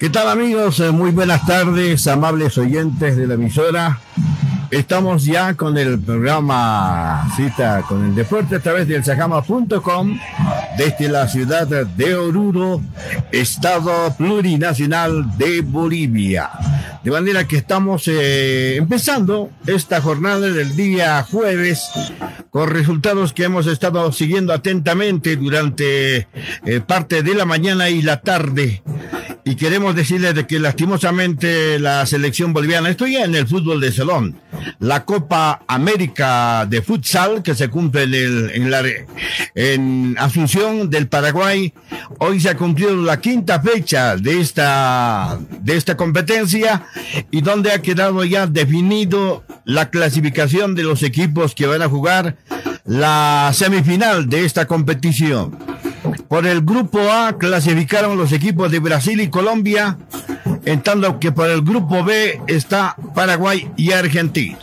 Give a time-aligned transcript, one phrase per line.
[0.00, 0.80] ¿Qué tal amigos?
[0.80, 4.00] Eh, muy buenas tardes, amables oyentes de la emisora.
[4.70, 10.18] Estamos ya con el programa Cita con el Deporte a través del Sajama.com
[10.78, 12.80] desde la ciudad de Oruro,
[13.30, 16.48] Estado Plurinacional de Bolivia.
[17.04, 21.90] De manera que estamos eh, empezando esta jornada del día jueves
[22.48, 26.26] con resultados que hemos estado siguiendo atentamente durante
[26.64, 28.82] eh, parte de la mañana y la tarde
[29.50, 34.38] y queremos decirles de que lastimosamente la selección boliviana, estoy en el fútbol de salón,
[34.78, 38.82] la Copa América de Futsal que se cumple en, el, en, la,
[39.56, 41.74] en Asunción del Paraguay,
[42.18, 46.84] hoy se ha cumplido la quinta fecha de esta, de esta competencia
[47.32, 52.36] y donde ha quedado ya definido la clasificación de los equipos que van a jugar
[52.84, 55.58] la semifinal de esta competición.
[56.28, 59.98] Por el grupo A clasificaron los equipos de Brasil y Colombia,
[60.64, 64.58] en tanto que por el grupo B está Paraguay y Argentina.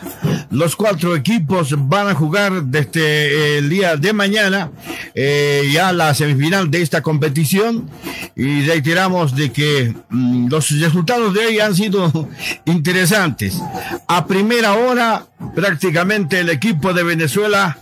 [0.52, 4.72] Los cuatro equipos van a jugar desde el día de mañana
[5.14, 7.90] eh, ya la semifinal de esta competición
[8.36, 12.30] y reiteramos de que mm, los resultados de hoy han sido
[12.66, 13.62] interesantes.
[14.08, 17.78] A primera hora prácticamente el equipo de Venezuela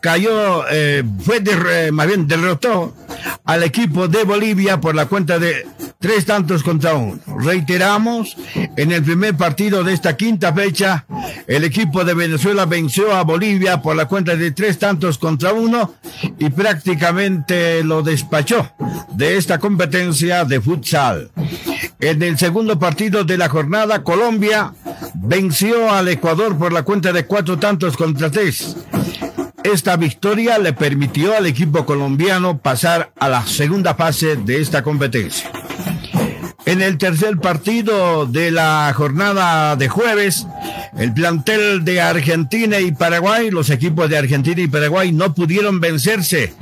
[0.00, 2.94] cayó, eh, fue de, más bien derrotó
[3.44, 5.66] al equipo de Bolivia por la cuenta de
[5.98, 7.18] tres tantos contra uno.
[7.38, 8.36] Reiteramos,
[8.76, 11.06] en el primer partido de esta quinta fecha,
[11.46, 15.94] el equipo de Venezuela venció a Bolivia por la cuenta de tres tantos contra uno
[16.38, 18.70] y prácticamente lo despachó
[19.10, 21.30] de esta competencia de futsal.
[22.00, 24.72] En el segundo partido de la jornada, Colombia
[25.14, 28.76] venció al Ecuador por la cuenta de cuatro tantos contra tres.
[29.66, 35.50] Esta victoria le permitió al equipo colombiano pasar a la segunda fase de esta competencia.
[36.66, 40.48] En el tercer partido de la jornada de jueves,
[40.98, 46.54] el plantel de Argentina y Paraguay, los equipos de Argentina y Paraguay no pudieron vencerse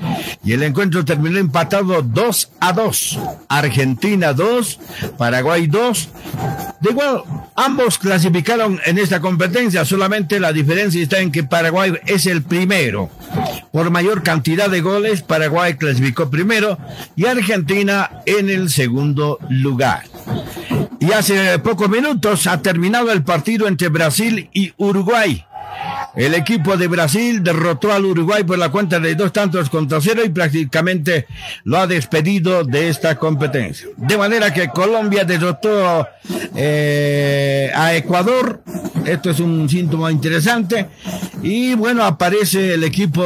[0.45, 3.19] y el encuentro terminó empatado 2 a 2.
[3.49, 4.81] Argentina 2,
[5.17, 6.09] Paraguay 2.
[6.81, 7.23] De igual,
[7.57, 13.09] ambos clasificaron en esta competencia, solamente la diferencia está en que Paraguay es el primero.
[13.73, 16.79] Por mayor cantidad de goles, Paraguay clasificó primero
[17.17, 19.94] y Argentina en el segundo lugar.
[21.01, 25.45] Y hace pocos minutos ha terminado el partido entre Brasil y Uruguay.
[26.17, 30.23] El equipo de Brasil derrotó al Uruguay por la cuenta de dos tantos contra cero
[30.25, 31.27] y prácticamente
[31.65, 33.89] lo ha despedido de esta competencia.
[33.97, 36.07] De manera que Colombia derrotó
[36.55, 38.63] eh, a Ecuador.
[39.05, 40.89] Esto es un síntoma interesante.
[41.43, 43.23] Y bueno, aparece el equipo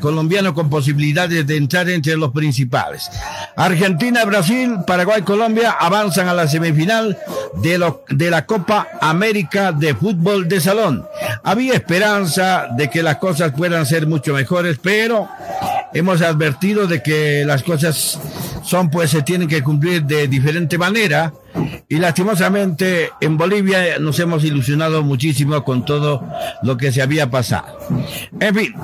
[0.00, 3.10] colombiano con posibilidades de entrar entre los principales.
[3.56, 7.18] Argentina, Brasil, Paraguay, Colombia avanzan a la semifinal
[7.56, 11.04] de, de la Copa América de Fútbol de Salón.
[11.42, 15.28] Había esperanza de que las cosas puedan ser mucho mejores, pero
[15.92, 18.18] hemos advertido de que las cosas
[18.62, 21.32] son pues se tienen que cumplir de diferente manera
[21.88, 26.24] y lastimosamente en Bolivia nos hemos ilusionado muchísimo con todo
[26.62, 27.78] lo que se había pasado.
[28.38, 28.74] En fin,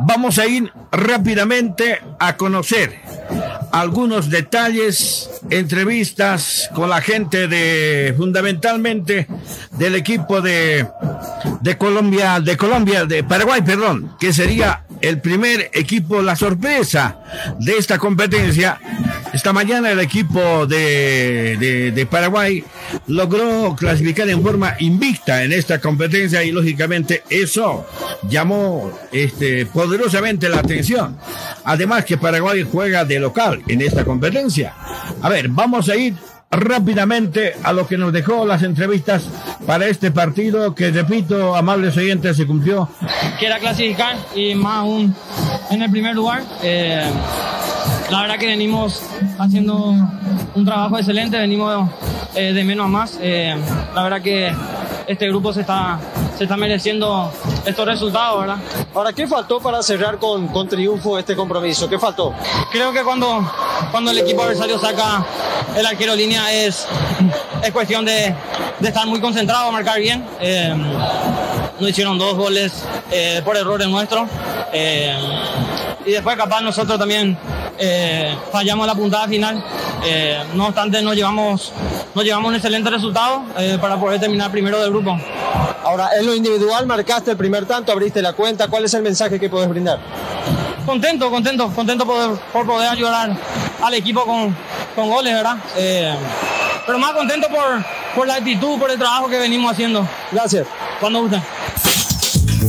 [0.00, 2.92] vamos a ir rápidamente a conocer
[3.72, 9.26] algunos detalles, entrevistas con la gente de, fundamentalmente
[9.72, 10.86] del equipo de,
[11.62, 17.20] de Colombia, de Colombia, de Paraguay, perdón, que sería el primer equipo, la sorpresa
[17.58, 18.78] de esta competencia.
[19.32, 22.62] Esta mañana el equipo de, de, Paraguay
[23.06, 27.86] logró clasificar en forma invicta en esta competencia y lógicamente eso
[28.28, 31.18] llamó este, poderosamente la atención.
[31.64, 34.74] Además que Paraguay juega de local en esta competencia.
[35.22, 36.14] A ver, vamos a ir
[36.52, 39.28] rápidamente a lo que nos dejó las entrevistas
[39.66, 42.88] para este partido que, repito, amables oyentes, se cumplió.
[43.38, 45.14] Quiera clasificar y más aún
[45.70, 46.42] en el primer lugar.
[46.62, 47.04] Eh,
[48.10, 49.02] la verdad que venimos
[49.38, 49.94] haciendo
[50.54, 51.88] un trabajo excelente, venimos
[52.34, 53.18] eh, de menos a más.
[53.22, 53.56] Eh,
[53.94, 54.52] la verdad que
[55.06, 55.98] este grupo se está,
[56.36, 57.30] se está mereciendo
[57.64, 58.56] estos resultados, ¿verdad?
[58.94, 61.88] Ahora, ¿qué faltó para cerrar con, con triunfo este compromiso?
[61.88, 62.34] ¿Qué faltó?
[62.70, 63.48] Creo que cuando,
[63.90, 65.24] cuando el equipo adversario saca
[65.76, 66.86] el arquero línea es,
[67.62, 68.34] es cuestión de,
[68.80, 70.26] de estar muy concentrado, marcar bien.
[70.40, 70.74] Eh,
[71.78, 74.28] nos hicieron dos goles eh, por errores nuestros.
[74.72, 75.16] Eh,
[76.04, 77.38] y después capaz nosotros también
[77.78, 79.62] eh, fallamos la puntada final.
[80.04, 81.72] Eh, no obstante, nos llevamos,
[82.14, 85.16] nos llevamos un excelente resultado eh, para poder terminar primero del grupo.
[85.84, 88.68] Ahora, en lo individual marcaste el primer tanto, abriste la cuenta.
[88.68, 89.98] ¿Cuál es el mensaje que puedes brindar?
[90.86, 93.36] Contento, contento, contento por, por poder ayudar
[93.82, 94.54] al equipo con,
[94.94, 95.56] con goles, ¿verdad?
[96.86, 97.84] pero más contento por,
[98.14, 100.06] por la actitud, por el trabajo que venimos haciendo.
[100.32, 100.66] Gracias.
[101.00, 101.42] Cuando gusten.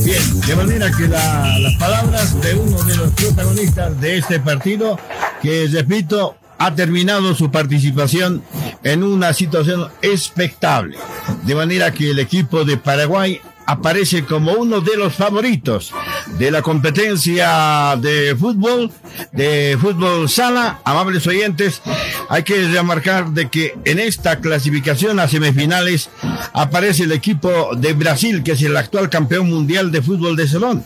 [0.04, 4.98] Bien, de manera que la- las palabras de uno de los protagonistas de este partido,
[5.40, 8.42] que repito, ha terminado su participación
[8.82, 10.98] en una situación expectable.
[11.44, 15.92] De manera que el equipo de Paraguay aparece como uno de los favoritos
[16.38, 18.90] de la competencia de fútbol,
[19.32, 20.80] de fútbol sala.
[20.84, 21.80] Amables oyentes,
[22.28, 26.10] hay que remarcar de que en esta clasificación a semifinales
[26.52, 30.84] aparece el equipo de Brasil, que es el actual campeón mundial de fútbol de salón.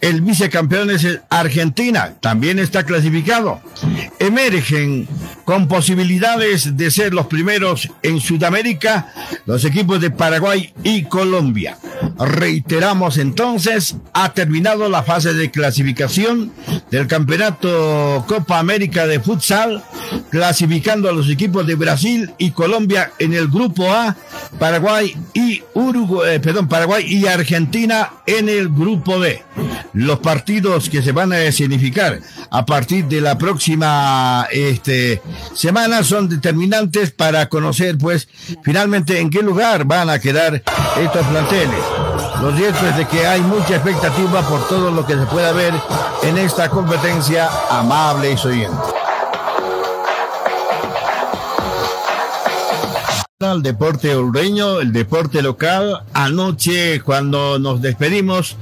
[0.00, 3.60] El vicecampeón es Argentina, también está clasificado.
[4.18, 5.08] Emergen
[5.44, 9.12] con posibilidades de ser los primeros en Sudamérica
[9.46, 11.78] los equipos de Paraguay y Colombia.
[12.18, 16.52] Reiteramos entonces, ha terminado la fase de clasificación
[16.90, 19.82] del campeonato Copa América de futsal,
[20.30, 24.16] clasificando a los equipos de Brasil y Colombia en el grupo A,
[24.58, 29.42] Paraguay y Uruguay, eh, perdón, Paraguay y Argentina en el grupo B.
[29.92, 32.20] Los partidos que se van a escenificar
[32.50, 35.22] a partir de la próxima este,
[35.54, 38.28] semana son determinantes para conocer, pues,
[38.62, 40.62] finalmente en qué lugar van a quedar
[41.00, 41.80] estos planteles.
[42.42, 45.74] Lo cierto es de que hay mucha expectativa por todo lo que se pueda ver
[46.22, 48.97] en esta competencia amable y oyente.
[53.40, 56.02] Al deporte ureño, el deporte local.
[56.12, 58.56] Anoche, cuando nos despedimos,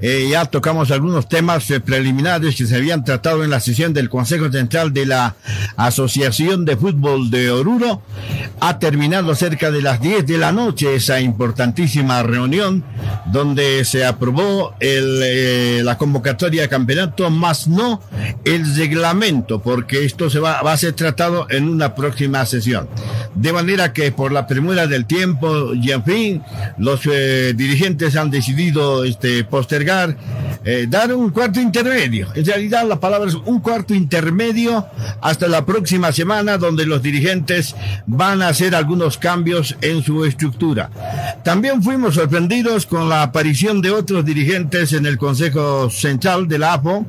[0.00, 4.08] eh, ya tocamos algunos temas eh, preliminares que se habían tratado en la sesión del
[4.08, 5.34] Consejo Central de la
[5.76, 8.02] Asociación de Fútbol de Oruro.
[8.60, 12.84] Ha terminado cerca de las 10 de la noche esa importantísima reunión
[13.32, 18.00] donde se aprobó el, eh, la convocatoria de campeonato, más no
[18.44, 22.88] el reglamento, porque esto se va, va a ser tratado en una próxima sesión.
[23.34, 26.42] De manera que por la premura del tiempo y en fin,
[26.76, 30.14] los eh, dirigentes han decidido este, postergar,
[30.62, 32.28] eh, dar un cuarto intermedio.
[32.34, 34.86] En realidad la palabra es un cuarto intermedio
[35.22, 37.74] hasta la próxima semana donde los dirigentes
[38.06, 40.90] van a hacer algunos cambios en su estructura.
[41.42, 46.74] También fuimos sorprendidos con la aparición de otros dirigentes en el Consejo Central de la
[46.74, 47.06] AFO,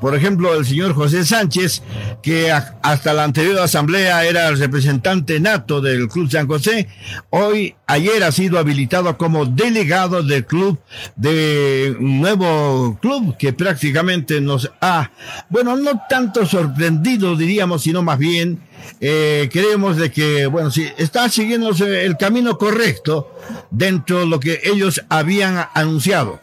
[0.00, 1.82] por ejemplo el señor José Sánchez,
[2.22, 6.86] que hasta la anterior asamblea era el representante nato del Club San José,
[7.30, 10.78] hoy, ayer ha sido habilitado como delegado del club
[11.16, 15.10] de un nuevo club que prácticamente nos ha,
[15.50, 18.60] bueno, no tanto sorprendido diríamos, sino más bien
[19.00, 23.34] eh, creemos de que, bueno, sí, está siguiendo el camino correcto
[23.70, 26.40] dentro de lo que ellos habían anunciado.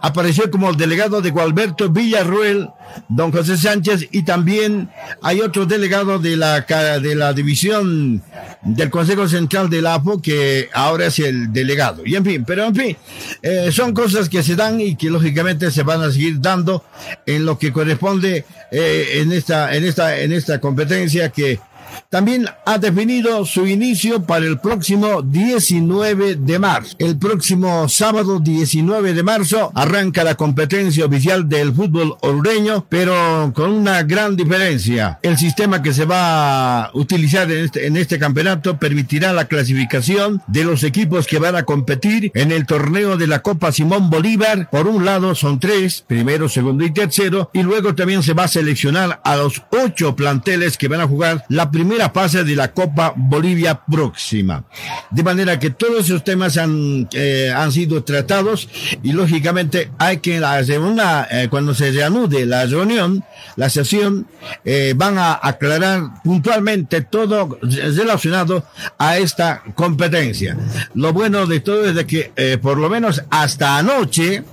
[0.00, 2.68] Apareció como el delegado de Gualberto Villarruel,
[3.08, 4.90] don José Sánchez, y también
[5.22, 8.22] hay otro delegado de la, de la división
[8.62, 12.02] del Consejo Central de la APO que ahora es el delegado.
[12.04, 12.96] Y en fin, pero en fin,
[13.42, 16.84] eh, son cosas que se dan y que lógicamente se van a seguir dando
[17.26, 21.60] en lo que corresponde eh, en esta, en esta, en esta competencia que
[22.08, 26.96] también ha definido su inicio para el próximo 19 de marzo.
[26.98, 33.70] El próximo sábado 19 de marzo arranca la competencia oficial del fútbol orureño, pero con
[33.70, 35.18] una gran diferencia.
[35.22, 40.42] El sistema que se va a utilizar en este, en este campeonato permitirá la clasificación
[40.46, 44.68] de los equipos que van a competir en el torneo de la Copa Simón Bolívar.
[44.70, 48.48] Por un lado son tres, primero, segundo y tercero, y luego también se va a
[48.48, 53.12] seleccionar a los ocho planteles que van a jugar la primera fase de la Copa
[53.16, 54.64] Bolivia próxima.
[55.10, 58.68] De manera que todos esos temas han, eh, han sido tratados
[59.02, 63.24] y lógicamente hay que hacer una, eh, cuando se reanude la reunión,
[63.56, 64.26] la sesión,
[64.64, 68.64] eh, van a aclarar puntualmente todo relacionado
[68.98, 70.56] a esta competencia.
[70.94, 74.44] Lo bueno de todo es de que eh, por lo menos hasta anoche,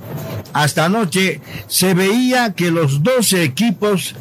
[0.54, 4.15] hasta anoche se veía que los 12 equipos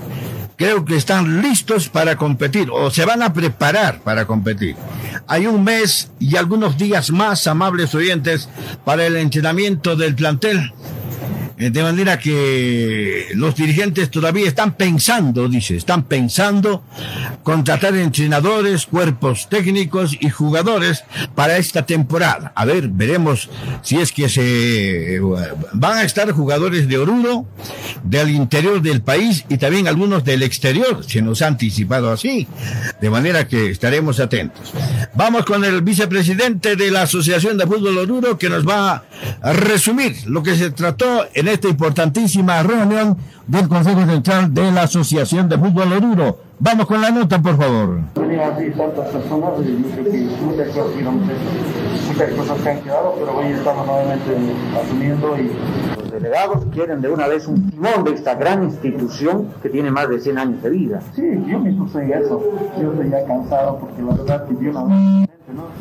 [0.56, 4.76] creo que están listos para competir o se van a preparar para competir.
[5.26, 8.48] Hay un mes y algunos días más, amables oyentes,
[8.84, 10.72] para el entrenamiento del plantel.
[11.58, 16.82] Eh, De manera que los dirigentes todavía están pensando, dice, están pensando
[17.42, 22.52] contratar entrenadores, cuerpos técnicos y jugadores para esta temporada.
[22.54, 23.48] A ver, veremos
[23.82, 25.20] si es que se
[25.72, 27.46] van a estar jugadores de Oruro,
[28.02, 31.04] del interior del país y también algunos del exterior.
[31.06, 32.46] Se nos ha anticipado así.
[33.00, 34.72] De manera que estaremos atentos.
[35.14, 39.04] Vamos con el vicepresidente de la Asociación de Fútbol Oruro que nos va
[39.42, 44.82] a resumir lo que se trató en esta importantísima reunión del Consejo Central de la
[44.82, 46.38] Asociación de Fútbol Oruro.
[46.58, 48.00] Vamos con la nota, por favor.
[48.14, 50.92] Así tantas personas yo creo que muchas cosas,
[52.08, 54.36] muchas cosas que han quedado, pero hoy estamos nuevamente
[54.82, 55.50] asumiendo y
[55.96, 60.08] los delegados quieren de una vez un timón de esta gran institución que tiene más
[60.08, 61.00] de 100 años de vida.
[61.14, 62.42] Sí, yo mismo soy eso.
[62.80, 65.28] Yo estoy ya cansado porque la verdad que yo vez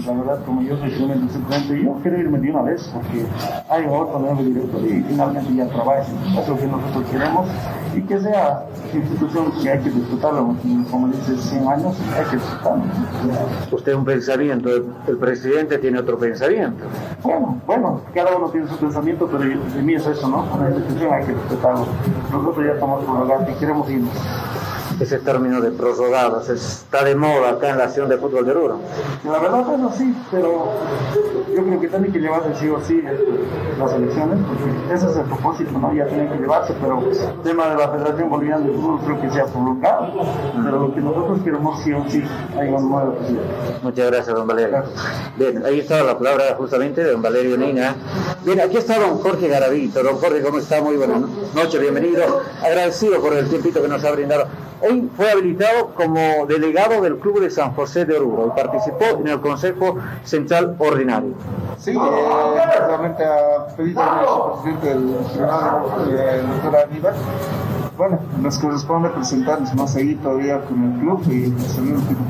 [0.05, 3.25] la verdad, como yo soy un suplente, yo quiero irme de una vez porque
[3.69, 6.01] hay otro nuevo director y finalmente ya trabaja.
[6.01, 7.47] Es lo que nosotros queremos
[7.95, 10.55] y que sea institución que hay que disfrutarlo.
[10.91, 12.83] Como dice, 100 años hay que disfrutarlo.
[13.71, 14.69] Usted un pensamiento,
[15.07, 16.83] el presidente tiene otro pensamiento.
[17.23, 20.45] Bueno, bueno, cada uno tiene su pensamiento, pero de mí es eso, ¿no?
[20.59, 21.85] La institución hay que respetarlo.
[22.33, 24.11] Nosotros ya estamos por y queremos irnos
[24.99, 26.49] ese término de prorrogados.
[26.49, 28.79] Está de moda acá en la acción de fútbol de Oruro.
[29.23, 30.73] La verdad, eso sí, pero
[31.55, 35.17] yo creo que tiene que llevarse sí o sí este, las elecciones, porque ese es
[35.17, 35.93] el propósito, ¿no?
[35.93, 39.29] Ya tienen que llevarse, pero el tema de la Federación Boliviana de Fútbol creo que
[39.31, 40.13] se ha prolongado,
[40.63, 42.23] pero lo que nosotros queremos sí o sí
[42.59, 43.47] hay un nuevo presidente.
[43.81, 44.83] Muchas gracias, don Valerio.
[45.37, 47.95] Bien, ahí estaba la palabra justamente de don Valerio Nina.
[48.43, 50.03] Bien, aquí está don Jorge Garavito.
[50.03, 50.81] Don Jorge, ¿cómo está?
[50.81, 51.21] Muy buenas
[51.53, 52.41] noches, bienvenido.
[52.63, 54.47] Agradecido por el tiempito que nos ha brindado.
[54.85, 59.29] Hoy fue habilitado como delegado del Club de San José de Oruro y participó en
[59.29, 61.35] el Consejo Central Ordinario.
[61.77, 67.13] Sí, eh, realmente a pedido del presidente del Tribunal, el doctor Aníbal,
[67.97, 71.81] bueno, nos corresponde presentarnos más ahí todavía con el club y que,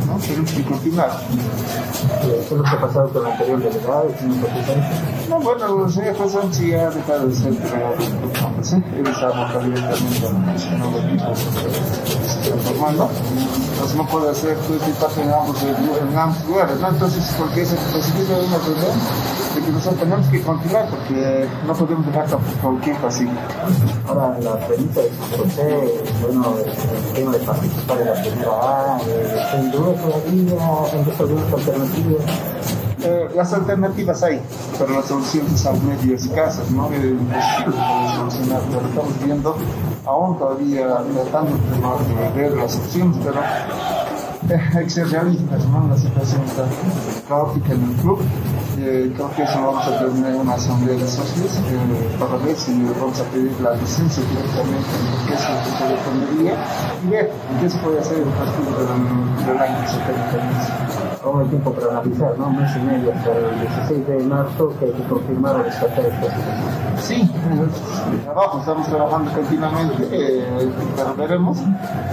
[0.08, 0.18] ¿no?
[0.20, 1.12] tenemos que continuar.
[2.22, 4.08] ¿Qué es lo que ha pasado con el anterior delegado?
[5.30, 8.34] No, bueno, el señor José sí ha dejado de ser delegado del club.
[8.62, 8.76] ¿sí?
[8.98, 11.34] Él está abiertamente al nuevo equipo
[12.64, 13.10] formando.
[13.74, 16.90] Entonces no puede hacer todo este parte en ambos, en ambos lugares, ¿no?
[16.90, 18.98] Entonces, porque el principio de una reunión
[19.56, 22.28] de que nosotros tenemos que continuar porque no podemos dejar
[22.82, 23.28] tiempo así.
[24.08, 25.02] Ahora, la pregunta
[25.56, 29.00] bueno, el tema de participar en la primera A,
[29.56, 30.90] ¿en duda todavía?
[30.94, 32.24] ¿En qué algunas alternativas?
[33.06, 34.42] Eh, las alternativas hay,
[34.80, 36.90] pero las soluciones son medio escasas, ¿no?
[36.94, 37.18] Eh,
[38.16, 39.58] solucionar, pero estamos viendo
[40.06, 43.42] aún todavía tratando de ver las opciones, pero
[44.50, 45.88] hay que ser realistas, ¿no?
[45.88, 46.66] La situación está
[47.28, 48.20] caótica en el club.
[48.78, 52.74] Eh, creo que eso vamos a tener una asamblea de socios eh, para ver si
[53.00, 56.66] vamos a pedir la licencia directamente en lo que es el tipo de fondería
[57.04, 57.32] y ver
[57.62, 58.80] qué se puede hacer en el transcurso
[59.46, 61.03] del, año que se.
[61.24, 62.48] Aún hay tiempo para analizar, ¿no?
[62.48, 66.06] Un mes y medio hasta el 16 de marzo que hay que confirmar o descartar
[66.06, 67.30] esta Sí,
[68.24, 71.60] trabajo, estamos trabajando continuamente, eh, pero veremos.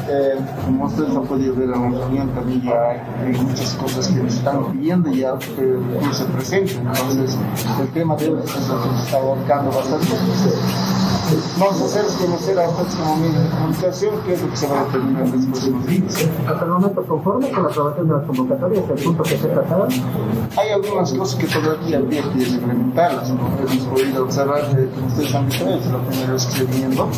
[0.08, 4.22] Eh, como ustedes han podido ver en la reunión, también ya hay, muchas cosas que
[4.22, 6.86] nos están pidiendo y ya que no se presenten.
[6.86, 7.36] Entonces,
[7.80, 10.06] el tema de hoy nos está abarcando bastante.
[11.60, 12.66] Vamos a hacer conocer a
[13.16, 16.28] medio de comunicación qué es lo que se va a determinar en los próximos días.
[16.48, 19.88] Hasta el momento, conforme con la aprobación de las convocatorias, el punto que se trataba.
[20.56, 23.40] Hay algunas cosas que todavía habría que implementarlas, ¿no?
[23.58, 27.08] Hemos podido observar que ustedes han visto, es la primera vez que estoy viendo,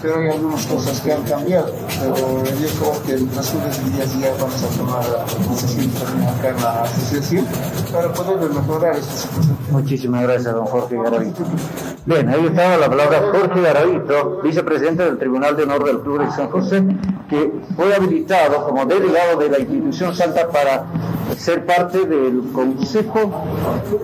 [0.00, 1.72] pero hay algunas cosas que han cambiado.
[2.00, 5.04] Pero yo creo que en las últimas días ya vamos a tomar
[5.50, 7.46] decisiones también acá en la asociación
[7.92, 9.56] para poder mejorar esta situación.
[9.70, 11.42] Muchísimas gracias, don Jorge Garavito.
[12.04, 16.32] Bien, ahí estaba la palabra Jorge Garavito, vicepresidente del Tribunal de Honor del Club de
[16.32, 16.82] San José,
[17.28, 20.84] que fue habilitado como delegado de la institución Santa para
[21.36, 23.44] ser parte del Consejo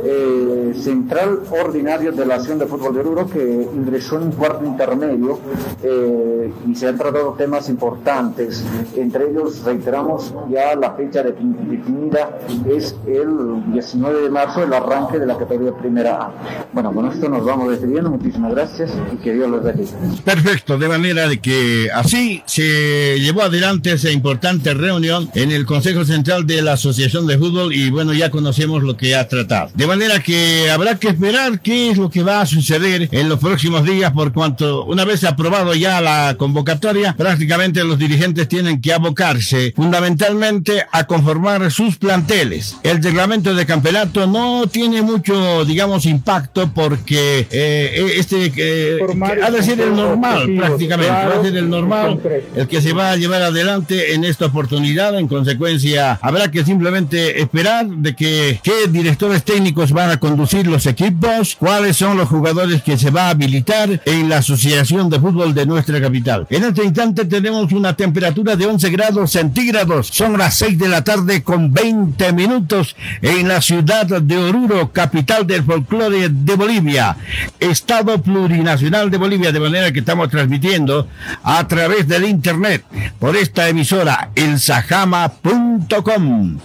[0.04, 4.64] eh, Central Ordinario de la Acción de Fútbol de Oruro que ingresó en un cuarto
[4.64, 5.38] intermedio
[5.82, 8.64] eh, y se han tratado temas importantes.
[8.96, 15.26] Entre ellos, reiteramos, ya la fecha definida es el 19 de marzo, el arranque de
[15.26, 16.32] la categoría primera A.
[16.72, 18.10] Bueno, con esto nos vamos despidiendo.
[18.10, 19.90] Muchísimas gracias y que Dios los bendiga.
[20.24, 26.04] Perfecto, de manera de que así se llevó adelante esa importante reunión en el Consejo
[26.04, 29.70] Central de la Asociación de Fútbol y bueno, ya conocemos lo que ha tratado.
[29.74, 33.38] De manera que habrá que esperar qué es lo que va a suceder en los
[33.38, 38.92] próximos días por cuanto una vez aprobado ya la convocatoria, prácticamente los dirigentes tienen que
[38.92, 42.76] abocarse fundamentalmente a conformar sus planteles.
[42.82, 48.98] El reglamento de campeonato no tiene mucho, digamos, impacto porque eh, este eh,
[49.42, 52.20] ha de ser el normal prácticamente, va a ser el normal,
[52.54, 55.18] el que se va a llevar adelante en esta oportunidad.
[55.18, 60.66] En consecuencia, habrá que simplemente solamente esperar de que qué directores técnicos van a conducir
[60.66, 65.20] los equipos, cuáles son los jugadores que se va a habilitar en la Asociación de
[65.20, 66.46] Fútbol de nuestra capital.
[66.50, 70.08] En este instante tenemos una temperatura de 11 grados centígrados.
[70.08, 75.46] Son las 6 de la tarde con 20 minutos en la ciudad de Oruro, capital
[75.46, 77.16] del folclore de Bolivia,
[77.58, 81.08] Estado plurinacional de Bolivia, de manera que estamos transmitiendo
[81.42, 82.84] a través del internet
[83.18, 86.58] por esta emisora, elsajama.com.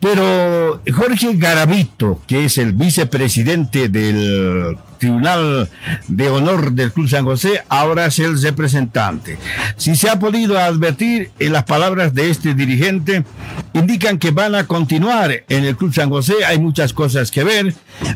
[0.00, 5.68] Pero Jorge Garavito, que es el vicepresidente del Tribunal
[6.08, 9.38] de Honor del Club San José, ahora es el representante.
[9.76, 13.24] Si se ha podido advertir en las palabras de este dirigente,
[13.72, 17.74] indican que van a continuar en el Club San José, hay muchas cosas que ver,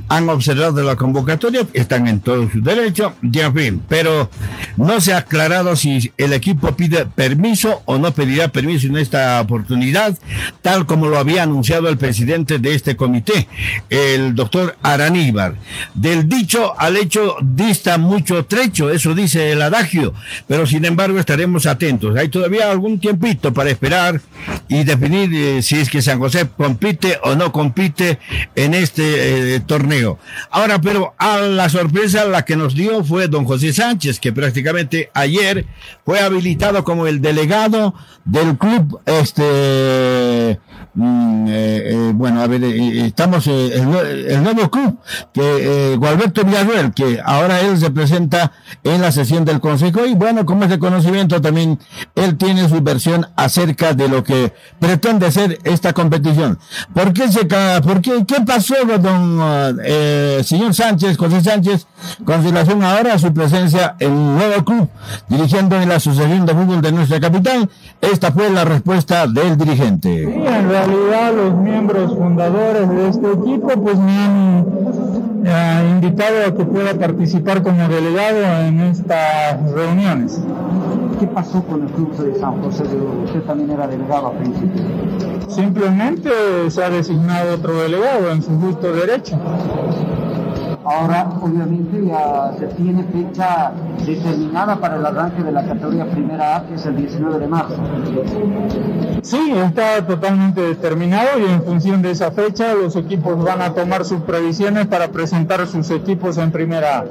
[0.09, 3.53] han observado la convocatoria, están en todo su derecho, ya
[3.89, 4.31] pero
[4.77, 9.41] no se ha aclarado si el equipo pide permiso o no pedirá permiso en esta
[9.41, 10.19] oportunidad,
[10.61, 13.49] tal como lo había anunciado el presidente de este comité,
[13.89, 15.55] el doctor Araníbar.
[15.95, 20.15] Del dicho al hecho dista mucho trecho, eso dice el adagio,
[20.47, 22.17] pero sin embargo estaremos atentos.
[22.17, 24.21] Hay todavía algún tiempito para esperar
[24.69, 28.19] y definir eh, si es que San José compite o no compite
[28.55, 30.19] en este eh, torneo.
[30.51, 35.11] Ahora, pero a la sorpresa la que nos dio fue don José Sánchez, que prácticamente
[35.15, 35.67] ayer
[36.05, 40.59] fue habilitado como el delegado del club este
[40.97, 44.97] Mm, eh, bueno, a ver, estamos el, nuevo club
[45.33, 46.64] que Gualberto Villarreal,
[46.95, 48.53] que ahora él se presenta
[48.83, 51.79] en la sesión del Consejo y bueno, como es de conocimiento también
[52.15, 56.59] él tiene su versión acerca de lo que pretende ser esta competición.
[56.93, 59.79] ¿Por qué se por qué, qué pasó don
[60.45, 61.87] señor Sánchez, José Sánchez,
[62.25, 64.89] con relación ahora a su presencia en un nuevo club
[65.29, 67.69] dirigiendo en la Asociación de Fútbol de nuestra capital?
[68.01, 70.45] Esta fue la respuesta del dirigente
[70.75, 74.67] realidad los miembros fundadores de este equipo pues me han
[75.45, 80.41] eh, invitado a que pueda participar como delegado en estas reuniones.
[81.19, 84.83] ¿Qué pasó con el club de San José de Usted también era delegado a principio.
[85.49, 86.31] Simplemente
[86.69, 89.39] se ha designado otro delegado en su justo derecho.
[90.85, 93.73] Ahora, obviamente, ya se tiene fecha
[94.05, 97.77] determinada para el arranque de la categoría primera A, que es el 19 de marzo.
[99.23, 104.05] Sí, está totalmente determinado y en función de esa fecha los equipos van a tomar
[104.05, 107.05] sus previsiones para presentar sus equipos en primera A.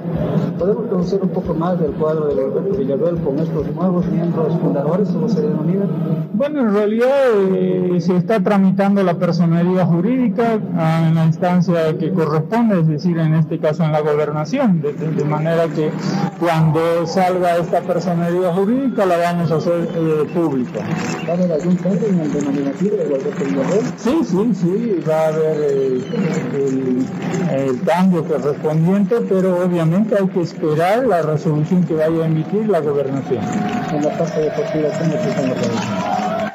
[0.59, 5.09] ¿Podemos conocer un poco más del cuadro de Alberto Villarreal con estos nuevos miembros fundadores,
[5.09, 5.85] como se denomina?
[6.33, 7.09] Bueno, en realidad
[7.51, 13.17] eh, se está tramitando la personalidad jurídica ah, en la instancia que corresponde, es decir,
[13.17, 15.89] en este caso en la gobernación, de, manera que
[16.37, 20.81] cuando salga esta personalidad jurídica la vamos a hacer eh, pública.
[21.25, 23.93] ¿Va a haber algún cambio en el denominativo de Alberto Villarreal?
[23.95, 27.05] Sí, sí, sí, va a haber eh,
[27.53, 32.81] el, cambio correspondiente, pero obviamente hay que esperar la resolución que vaya a emitir la
[32.81, 33.45] gobernación.
[33.93, 36.03] En la parte deportiva, ¿cómo se está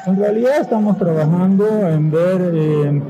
[0.08, 3.02] en realidad estamos trabajando en ver eh,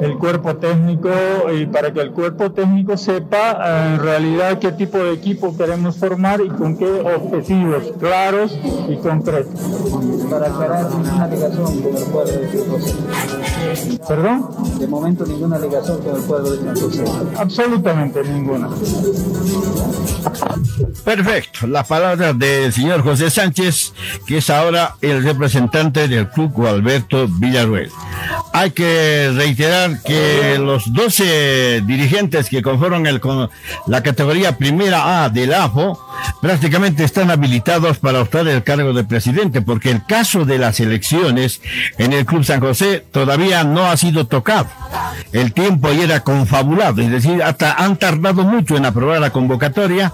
[0.00, 1.10] el cuerpo técnico
[1.54, 5.96] y para que el cuerpo técnico sepa eh, en realidad qué tipo de equipo queremos
[5.96, 8.56] formar y con qué objetivos claros
[8.88, 9.60] y concretos.
[10.30, 13.98] Para aclarar, ninguna alegación con el cuadro de San.
[14.08, 14.48] ¿Perdón?
[14.78, 17.30] De momento ninguna alegación con el cuadro de San.
[17.36, 18.68] Absolutamente ninguna.
[21.04, 21.66] Perfecto.
[21.66, 23.92] La palabra del señor José Sánchez,
[24.26, 27.90] que es ahora el representante del club Alberto Villarruel.
[28.52, 33.20] Hay que reiterar que los 12 dirigentes que conforman el,
[33.86, 35.98] la categoría primera A del AFO
[36.40, 41.60] prácticamente están habilitados para optar el cargo de presidente, porque el caso de las elecciones
[41.98, 44.68] en el Club San José todavía no ha sido tocado.
[45.32, 50.12] El tiempo ya era confabulado, es decir, hasta han tardado mucho en aprobar la convocatoria,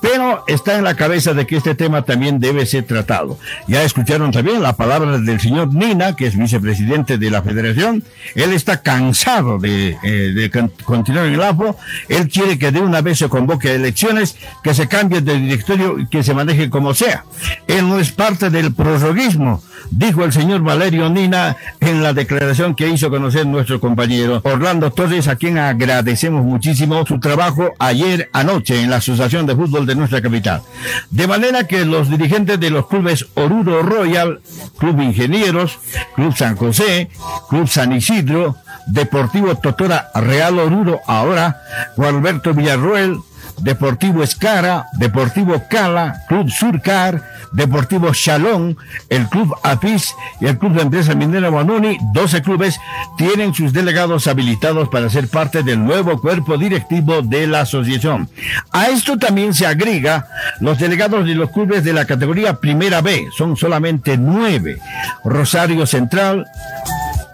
[0.00, 3.38] pero está en la cabeza de que este tema también debe ser tratado.
[3.68, 8.04] Ya escucharon también la palabra del señor Nina, que es vicepresidente de la federación.
[8.34, 9.13] Él está cansado
[9.60, 10.50] de, eh,
[10.84, 11.76] continuar en el AFO.
[12.08, 15.98] Él quiere que de una vez se convoque a elecciones, que se cambie de directorio
[15.98, 17.24] y que se maneje como sea.
[17.66, 22.88] Él no es parte del prorroguismo, dijo el señor Valerio Nina en la declaración que
[22.88, 28.90] hizo conocer nuestro compañero Orlando Torres, a quien agradecemos muchísimo su trabajo ayer anoche en
[28.90, 30.62] la Asociación de Fútbol de nuestra capital.
[31.10, 34.40] De manera que los dirigentes de los clubes Oruro Royal,
[34.78, 35.78] Club Ingenieros,
[36.14, 37.10] Club San José,
[37.48, 41.62] Club San Isidro, Deportivo Totora Real Oruro ahora,
[41.96, 43.18] Juan Alberto Villarroel,
[43.58, 48.76] Deportivo Escara, Deportivo Cala, Club Surcar, Deportivo Chalón,
[49.08, 52.78] el Club Apis y el Club de Empresa Minera Bononi, 12 clubes
[53.16, 58.28] tienen sus delegados habilitados para ser parte del nuevo cuerpo directivo de la asociación.
[58.72, 60.26] A esto también se agrega
[60.60, 64.78] los delegados de los clubes de la categoría Primera B, son solamente nueve.
[65.24, 66.44] Rosario Central,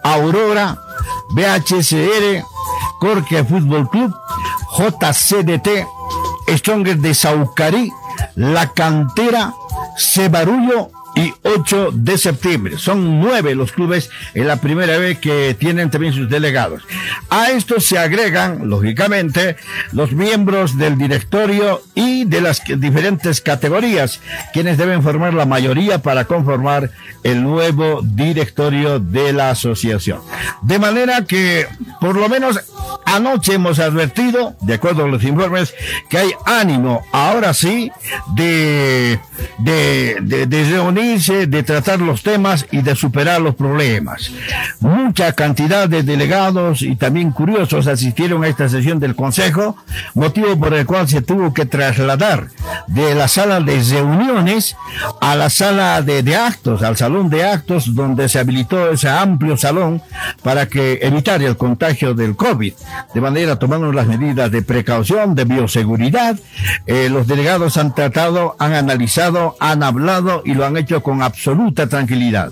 [0.03, 0.79] Aurora,
[1.31, 2.45] BHCR,
[3.01, 4.13] Corque Fútbol Club,
[4.77, 5.87] JCDT,
[6.57, 7.93] Stronger de Saucarí,
[8.35, 9.55] La Cantera,
[9.97, 12.79] Cebarullo y 8 de septiembre.
[12.79, 16.83] Son nueve los clubes en la primera vez que tienen también sus delegados.
[17.29, 19.57] A esto se agregan, lógicamente,
[19.93, 24.21] los miembros del directorio y de las diferentes categorías,
[24.53, 26.91] quienes deben formar la mayoría para conformar
[27.23, 30.21] el nuevo directorio de la asociación.
[30.63, 31.67] De manera que,
[32.01, 32.61] por lo menos
[33.05, 35.75] anoche hemos advertido, de acuerdo a los informes,
[36.09, 37.91] que hay ánimo, ahora sí,
[38.35, 39.19] de,
[39.59, 44.31] de, de, de reunir de tratar los temas y de superar los problemas.
[44.79, 49.77] Mucha cantidad de delegados y también curiosos asistieron a esta sesión del Consejo,
[50.15, 52.47] motivo por el cual se tuvo que trasladar
[52.87, 54.77] de la sala de reuniones
[55.21, 60.01] a la sala de, actos, al salón de actos, donde se habilitó ese amplio salón
[60.45, 62.73] para que evitar el contagio del COVID.
[63.15, 66.39] De manera, tomando las medidas de precaución, de bioseguridad,
[66.87, 71.89] eh, los delegados han tratado, han analizado, han hablado y lo han hecho con absoluta
[71.89, 72.51] tranquilidad.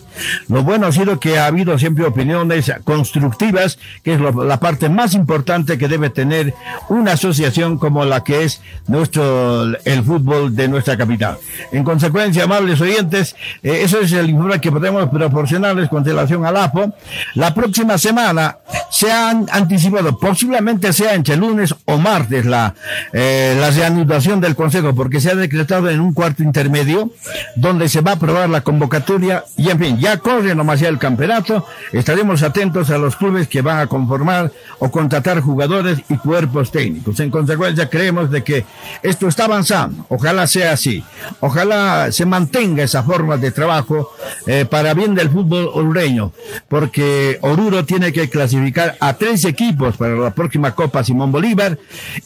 [0.49, 5.15] Lo bueno ha sido que ha habido siempre opiniones constructivas, que es la parte más
[5.15, 6.55] importante que debe tener
[6.89, 11.39] una asociación como la que es nuestro el fútbol de nuestra capital.
[11.73, 16.57] En consecuencia, amables oyentes, eh, eso es el informe que podemos proporcionarles con relación al
[16.57, 16.95] APO.
[17.35, 18.59] La próxima semana
[18.91, 22.75] se han anticipado, posiblemente sea entre lunes o martes la,
[23.13, 27.11] eh, la reanudación del Consejo, porque se ha decretado en un cuarto intermedio,
[27.57, 31.67] donde se va a la convocatoria y en fin, ya corre nomás ya el campeonato.
[31.93, 37.19] Estaremos atentos a los clubes que van a conformar o contratar jugadores y cuerpos técnicos.
[37.21, 38.65] En consecuencia, creemos de que
[39.03, 40.05] esto está avanzando.
[40.09, 41.03] Ojalá sea así.
[41.41, 44.13] Ojalá se mantenga esa forma de trabajo
[44.47, 46.33] eh, para bien del fútbol orureño,
[46.69, 51.79] porque Oruro tiene que clasificar a tres equipos para la próxima Copa Simón Bolívar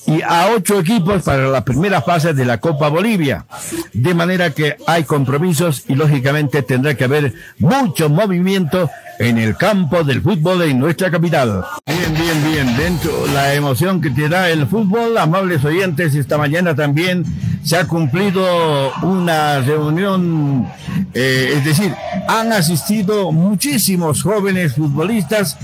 [0.06, 3.46] y a ocho equipos para la primera fase de la Copa Bolivia.
[3.92, 10.02] De manera que hay compromisos y lógicamente tendrá que haber mucho movimiento en el campo
[10.02, 11.64] del fútbol en nuestra capital.
[11.86, 12.76] Bien, bien, bien.
[12.78, 17.24] Dentro la emoción que te da el fútbol, amables oyentes, esta mañana también
[17.62, 20.66] se ha cumplido una reunión,
[21.14, 21.94] eh, es decir,
[22.28, 25.56] han asistido muchísimos jóvenes futbolistas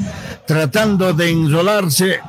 [0.47, 2.21] tratando de enrolarse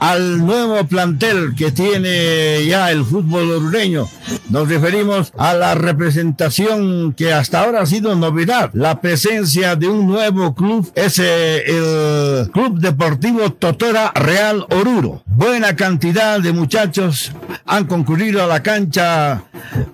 [0.00, 4.06] al nuevo plantel que tiene ya el fútbol orureño.
[4.50, 10.06] Nos referimos a la representación que hasta ahora ha sido novedad, la presencia de un
[10.06, 15.22] nuevo club, es el Club Deportivo Totora Real Oruro.
[15.26, 17.32] Buena cantidad de muchachos
[17.64, 19.15] han concurrido a la cancha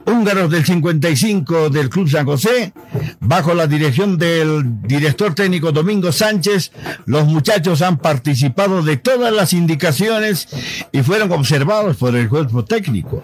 [0.06, 2.72] húngaros del 55 del Club San José,
[3.20, 6.72] bajo la dirección del director técnico Domingo Sánchez.
[7.06, 10.48] Los muchachos han participado de todas las indicaciones
[10.92, 13.22] y fueron observados por el cuerpo técnico.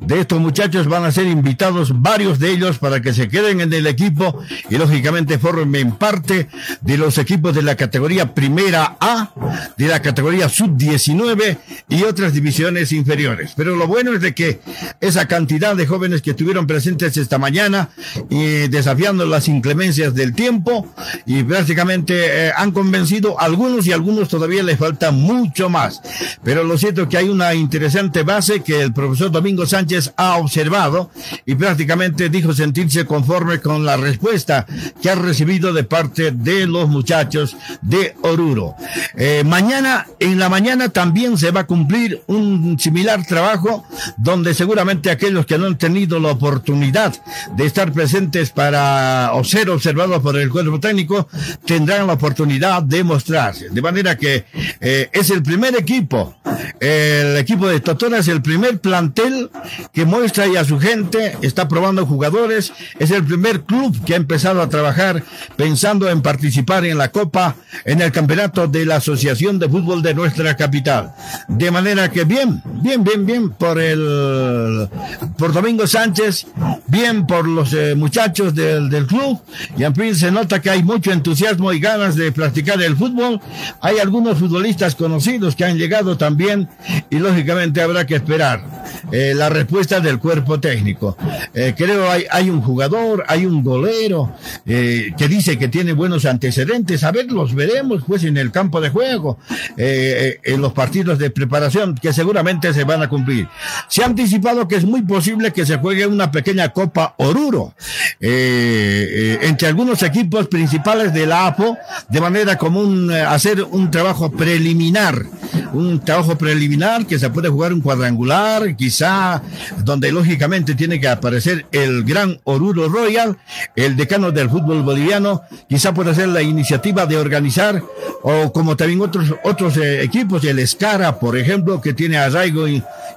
[0.00, 3.72] De estos muchachos van a ser invitados varios de ellos para que se queden en
[3.72, 6.48] el equipo y lógicamente formen parte
[6.80, 9.30] de los equipos de la categoría primera A,
[9.76, 13.52] de la categoría sub-19 y otras divisiones inferiores.
[13.56, 14.60] Pero lo bueno es de que
[15.00, 17.90] esa cantidad de jóvenes que estuvieron presentes esta mañana
[18.28, 20.92] y desafiando las inclemencias del tiempo
[21.24, 26.02] y prácticamente eh, han convencido a algunos y a algunos todavía les falta mucho más.
[26.42, 30.36] Pero lo cierto es que hay una interesante base que el profesor Domingo Sánchez ha
[30.36, 31.12] observado
[31.46, 34.66] y prácticamente dijo sentirse conforme con la respuesta
[35.00, 38.74] que ha recibido de parte de los muchachos de Oruro.
[39.16, 43.84] Eh, mañana, en la mañana también se va a cumplir un similar trabajo
[44.16, 47.14] donde seguramente aquellos que no han tenido la oportunidad
[47.54, 51.28] de estar presentes para o ser observados por el cuerpo técnico
[51.66, 53.68] tendrán la oportunidad de mostrarse.
[53.68, 54.46] De manera que
[54.80, 56.34] eh, es el primer equipo,
[56.80, 59.50] el equipo de Totora es el primer plantel
[59.92, 64.16] que muestra y a su gente, está probando jugadores, es el primer club que ha
[64.16, 65.22] empezado a trabajar
[65.56, 70.14] pensando en participar en la Copa, en el campeonato de la Asociación de Fútbol de
[70.14, 71.12] nuestra capital.
[71.48, 74.88] De manera que bien, bien, bien, bien por el,
[75.36, 76.46] por Domingo Sánchez,
[76.86, 79.40] bien por los eh, muchachos del, del club,
[79.76, 83.40] y en fin se nota que hay mucho entusiasmo y ganas de practicar el fútbol.
[83.80, 86.68] Hay algunos futbolistas conocidos que han llegado también
[87.10, 88.64] y lógicamente habrá que esperar.
[89.12, 91.16] eh, la respuesta del cuerpo técnico.
[91.54, 94.32] Eh, creo hay, hay un jugador, hay un golero
[94.66, 97.04] eh, que dice que tiene buenos antecedentes.
[97.04, 99.38] A ver, los veremos pues en el campo de juego,
[99.76, 103.48] en los partidos de preparación que seguramente se van a cumplir.
[103.88, 107.74] Se ha anticipado que es muy posible que se juegue una pequeña Copa Oruro
[108.20, 111.76] entre algunos equipos principales de la APO,
[112.08, 115.24] de manera común hacer un trabajo preliminar,
[115.72, 119.42] un trabajo preliminar que se puede jugar un cuadrangular, quizá
[119.84, 123.38] donde lógicamente tiene que aparecer el gran Oruro Royal,
[123.76, 127.82] el decano del fútbol boliviano, quizá puede ser la iniciativa de organizar,
[128.22, 132.66] o como también otros, otros eh, equipos, el Escara, por ejemplo, que tiene arraigo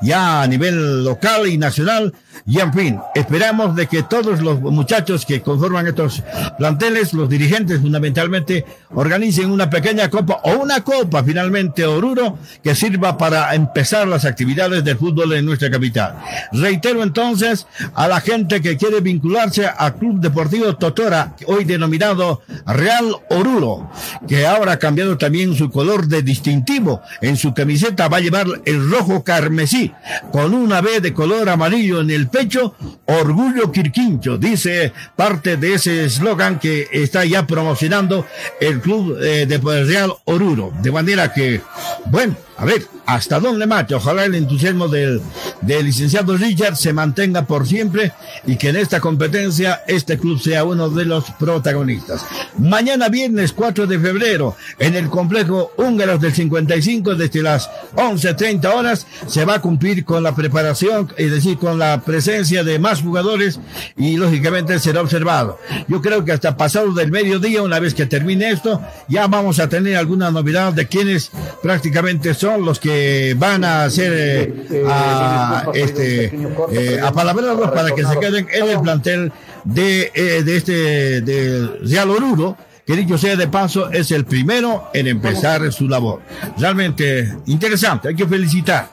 [0.01, 2.13] ya a nivel local y nacional, Nacional
[2.45, 6.23] y en fin, esperamos de que todos los muchachos que conforman estos
[6.57, 13.17] planteles, los dirigentes fundamentalmente, organicen una pequeña copa o una copa finalmente Oruro que sirva
[13.17, 16.15] para empezar las actividades del fútbol en nuestra capital.
[16.51, 23.15] Reitero entonces a la gente que quiere vincularse al Club Deportivo Totora, hoy denominado Real
[23.29, 23.89] Oruro,
[24.27, 27.01] que ahora ha cambiado también su color de distintivo.
[27.21, 29.91] En su camiseta va a llevar el rojo carmesí
[30.31, 36.05] con una B de color amarillo en el pecho, Orgullo Quirquincho, dice parte de ese
[36.05, 38.25] eslogan que está ya promocionando
[38.59, 40.71] el Club eh, de Real Oruro.
[40.81, 41.62] De manera que,
[42.05, 43.95] bueno, a ver, hasta dónde mate.
[43.95, 45.21] Ojalá el entusiasmo del,
[45.61, 48.13] licenciado Richard se mantenga por siempre
[48.45, 52.25] y que en esta competencia este club sea uno de los protagonistas.
[52.57, 59.07] Mañana viernes 4 de febrero en el complejo Húngaros del 55 desde las 11.30 horas
[59.27, 63.59] se va a cumplir con la preparación, es decir, con la presencia de más jugadores
[63.97, 65.59] y lógicamente será observado.
[65.87, 69.69] Yo creo que hasta pasado del mediodía, una vez que termine esto, ya vamos a
[69.69, 76.25] tener alguna novedad de quienes prácticamente son los que van a hacer eh, a, este,
[76.73, 79.32] eh, a palabrarlos para que se queden en el plantel
[79.63, 84.89] de, eh, de este de Real Oruro que dicho sea de paso, es el primero
[84.93, 86.21] en empezar su labor.
[86.57, 88.89] Realmente interesante, hay que felicitar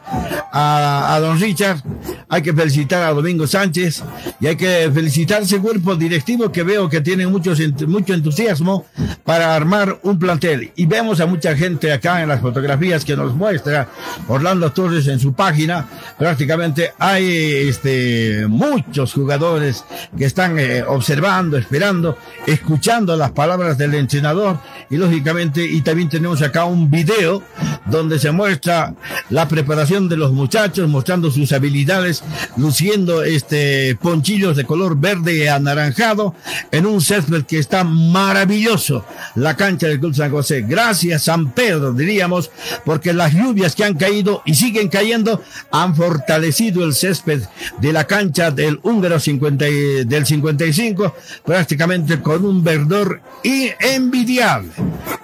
[0.52, 1.82] a, don Richard,
[2.28, 4.02] hay que felicitar a Domingo Sánchez
[4.40, 7.52] y hay que felicitar ese cuerpo directivo que veo que tiene mucho,
[7.88, 8.86] mucho entusiasmo
[9.24, 10.72] para armar un plantel.
[10.76, 13.88] Y vemos a mucha gente acá en las fotografías que nos muestra
[14.28, 15.86] Orlando Torres en su página.
[16.18, 19.84] Prácticamente hay este, muchos jugadores
[20.16, 24.58] que están eh, observando, esperando, escuchando las palabras del entrenador.
[24.88, 27.42] Y lógicamente y también tenemos acá un video
[27.86, 28.94] donde se muestra
[29.30, 32.22] la preparación de los muchachos mostrando sus habilidades
[32.56, 36.34] luciendo este ponchillos de color verde anaranjado
[36.70, 40.62] en un césped que está maravilloso la cancha del Club San José.
[40.62, 42.50] Gracias San Pedro diríamos
[42.84, 47.42] porque las lluvias que han caído y siguen cayendo han fortalecido el césped
[47.80, 49.64] de la cancha del húngaro 50
[50.04, 51.14] del 55
[51.44, 54.70] prácticamente con un verdor y envidiable.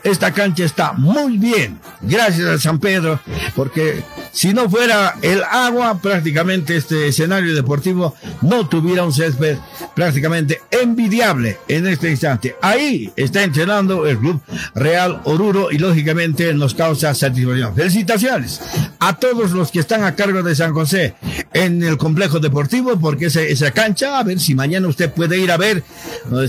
[0.02, 3.18] Esta cancha está muy bien, gracias a San Pedro,
[3.56, 9.56] porque si no fuera el agua, prácticamente este escenario deportivo no tuviera un césped
[9.94, 12.56] prácticamente envidiable en este instante.
[12.62, 14.40] Ahí está entrenando el club
[14.74, 17.74] Real Oruro y lógicamente nos causa satisfacción.
[17.74, 18.60] Felicitaciones
[19.00, 21.14] a todos los que están a cargo de San José
[21.52, 25.50] en el complejo deportivo, porque esa, esa cancha, a ver si mañana usted puede ir
[25.50, 25.82] a ver,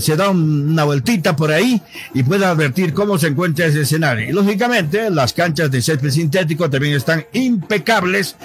[0.00, 1.82] se da una vueltita por ahí
[2.14, 4.28] y puede advertir cómo se encuentra ese escenario.
[4.28, 8.36] Y lógicamente las canchas de césped sintético también están impecables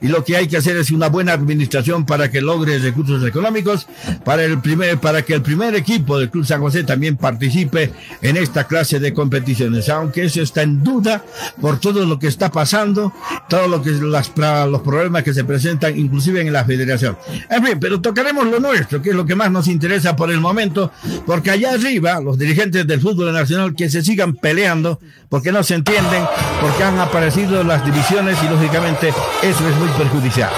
[0.00, 3.86] y lo que hay que hacer es una buena administración para que logre recursos económicos
[4.24, 8.36] para el primer para que el primer equipo del Club San José también participe en
[8.36, 11.24] esta clase de competiciones, aunque eso está en duda
[11.60, 13.12] por todo lo que está pasando,
[13.48, 17.16] todo lo que las los problemas que se presentan inclusive en la federación.
[17.50, 20.40] En fin, pero tocaremos lo nuestro, que es lo que más nos interesa por el
[20.40, 20.90] momento,
[21.26, 25.00] porque allá arriba los dirigentes del fútbol nacional que se sigan peleando
[25.32, 26.26] porque no se entienden,
[26.60, 30.50] porque han aparecido las divisiones y lógicamente eso es muy perjudicial.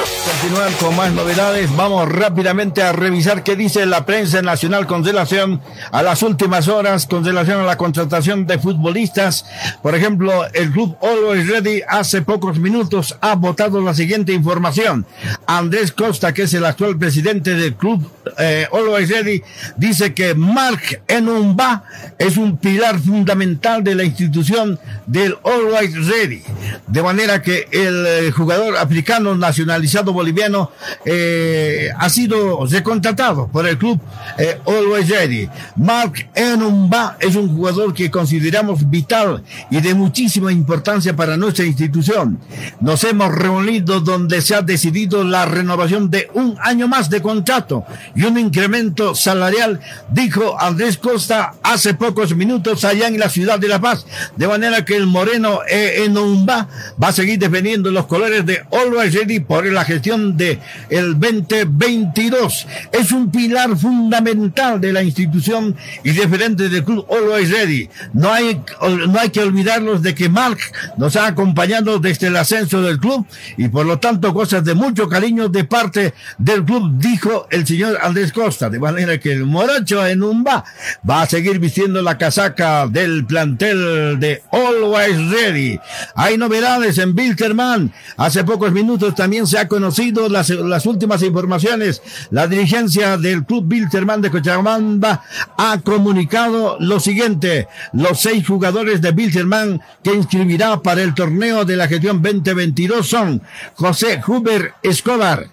[0.42, 5.62] Continuar con más novedades, vamos rápidamente a revisar qué dice la prensa nacional con relación
[5.92, 9.46] a las últimas horas, con relación a la contratación de futbolistas.
[9.80, 15.06] Por ejemplo, el club Always Ready hace pocos minutos ha votado la siguiente información.
[15.46, 19.40] Andrés Costa, que es el actual presidente del club eh, Always Ready,
[19.76, 21.84] dice que Mark Enumba
[22.18, 24.63] es un pilar fundamental de la institución
[25.06, 26.42] del Always Ready.
[26.86, 30.70] De manera que el eh, jugador africano nacionalizado boliviano
[31.04, 34.00] eh, ha sido recontratado por el club
[34.38, 35.48] eh, Always Ready.
[35.76, 42.38] Mark Enumba es un jugador que consideramos vital y de muchísima importancia para nuestra institución.
[42.80, 47.84] Nos hemos reunido donde se ha decidido la renovación de un año más de contrato
[48.14, 53.68] y un incremento salarial, dijo Andrés Costa hace pocos minutos allá en la ciudad de
[53.68, 54.06] La Paz.
[54.36, 56.68] De manera que el Moreno eh, Enumba
[57.02, 62.64] va a seguir defendiendo los colores de Always Ready por la gestión de el 2022.
[62.92, 67.88] Es un pilar fundamental de la institución y diferente del club Always Ready.
[68.12, 68.62] No hay,
[69.08, 70.58] no hay que olvidarnos de que Mark
[70.98, 75.08] nos ha acompañado desde el ascenso del club y por lo tanto cosas de mucho
[75.08, 78.70] cariño de parte del club, dijo el señor Andrés Costa.
[78.70, 80.64] De manera que el Morocho en Umba
[81.08, 85.80] va a seguir vistiendo la casaca del plantel de Always Ready.
[86.14, 87.92] Hay novedades en Bilterman.
[88.16, 92.02] Hace pocos minutos también se ha conocido las, las últimas informaciones.
[92.30, 95.22] La dirigencia del club Bilterman de Cochabamba
[95.56, 97.68] ha comunicado lo siguiente.
[97.92, 103.42] Los seis jugadores de Bilterman que inscribirá para el torneo de la gestión 2022 son
[103.74, 105.48] José Huber Escobar,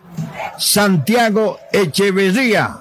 [0.57, 2.77] Santiago Echeverría,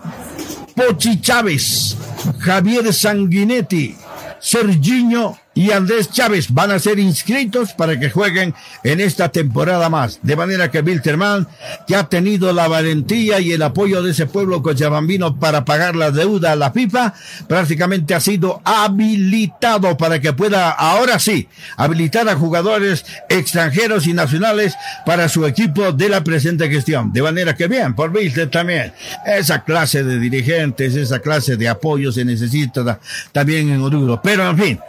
[0.75, 1.97] Pochi Chávez,
[2.39, 3.97] Javier Sanguinetti,
[4.39, 10.19] Serginho y Andrés Chávez van a ser inscritos para que jueguen en esta temporada más.
[10.23, 11.47] De manera que Wilterman,
[11.87, 16.13] que ha tenido la valentía y el apoyo de ese pueblo cochabambino para pagar la
[16.13, 17.13] deuda a la FIFA,
[17.47, 21.47] prácticamente ha sido habilitado para que pueda, ahora sí,
[21.77, 27.13] habilitar a jugadores extranjeros y nacionales para su equipo de la presente gestión.
[27.13, 28.95] De manera que bien, por Wilter también,
[29.27, 32.99] esa clase de dirigentes, esa clase de apoyo se necesita
[33.33, 34.23] también en Oruro.
[34.23, 34.81] Pero en fin,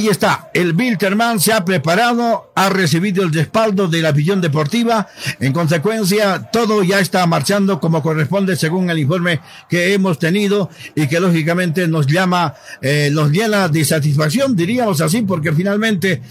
[0.00, 5.08] Ahí está, el Bilterman se ha preparado, ha recibido el respaldo de la visión deportiva.
[5.40, 11.06] En consecuencia, todo ya está marchando como corresponde según el informe que hemos tenido y
[11.06, 16.22] que lógicamente nos llama, eh, nos llena de satisfacción, diríamos así, porque finalmente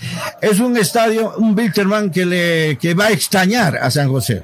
[0.41, 4.41] es un estadio, un Bilterman que le, que va a extrañar a San José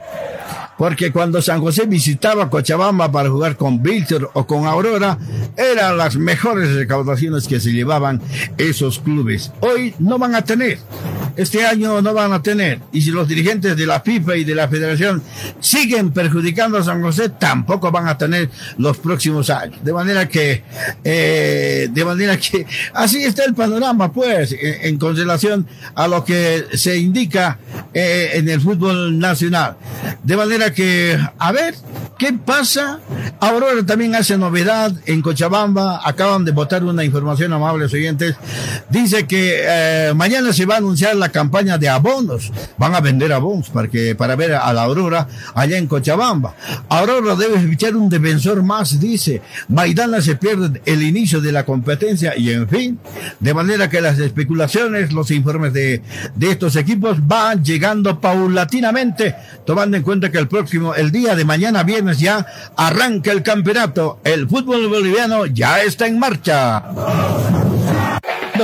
[0.78, 5.18] porque cuando San José visitaba Cochabamba para jugar con Víctor o con Aurora,
[5.56, 8.22] eran las mejores recaudaciones que se llevaban
[8.58, 9.52] esos clubes.
[9.62, 10.80] Hoy no van a tener,
[11.38, 14.56] este año no van a tener, y si los dirigentes de la FIFA y de
[14.56, 15.22] la Federación
[15.60, 19.84] siguen perjudicando a San José, tampoco van a tener los próximos años.
[19.84, 20.64] De manera que,
[21.04, 26.66] eh, de manera que, así está el panorama, pues, en, en consideración a lo que
[26.74, 27.60] se indica
[27.94, 29.78] eh, en el fútbol nacional.
[30.24, 31.76] De manera que, a ver,
[32.18, 33.00] ¿qué pasa?
[33.40, 36.02] Aurora también hace novedad en Cochabamba.
[36.04, 38.36] Acaban de votar una información, amables oyentes.
[38.90, 42.52] Dice que eh, mañana se va a anunciar la campaña de abonos.
[42.78, 46.56] Van a vender abonos para, para ver a la Aurora allá en Cochabamba.
[46.90, 49.42] Aurora debe fichar un defensor más, dice.
[49.68, 53.00] Maidana se pierde el inicio de la competencia y en fin.
[53.40, 56.02] De manera que las especulaciones, los informes de,
[56.36, 61.44] de estos equipos van llegando paulatinamente, tomando en cuenta que el próximo, el día de
[61.44, 62.46] mañana viernes ya
[62.78, 64.20] arranca el campeonato.
[64.24, 67.75] El fútbol boliviano ya está en marcha.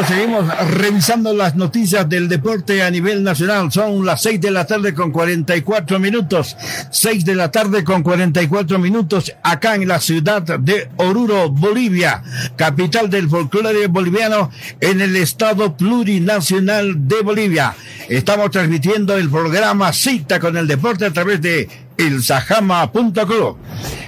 [0.08, 3.72] Seguimos revisando las noticias del deporte a nivel nacional.
[3.72, 6.56] Son las seis de la tarde con 44 minutos.
[6.92, 12.24] Seis de la tarde con 44 minutos acá en la ciudad de Oruro, Bolivia,
[12.56, 14.50] capital del folclore boliviano
[14.80, 17.76] en el estado plurinacional de Bolivia.
[18.08, 21.68] Estamos transmitiendo el programa Cita con el deporte a través de
[22.02, 23.58] el Sajama.club.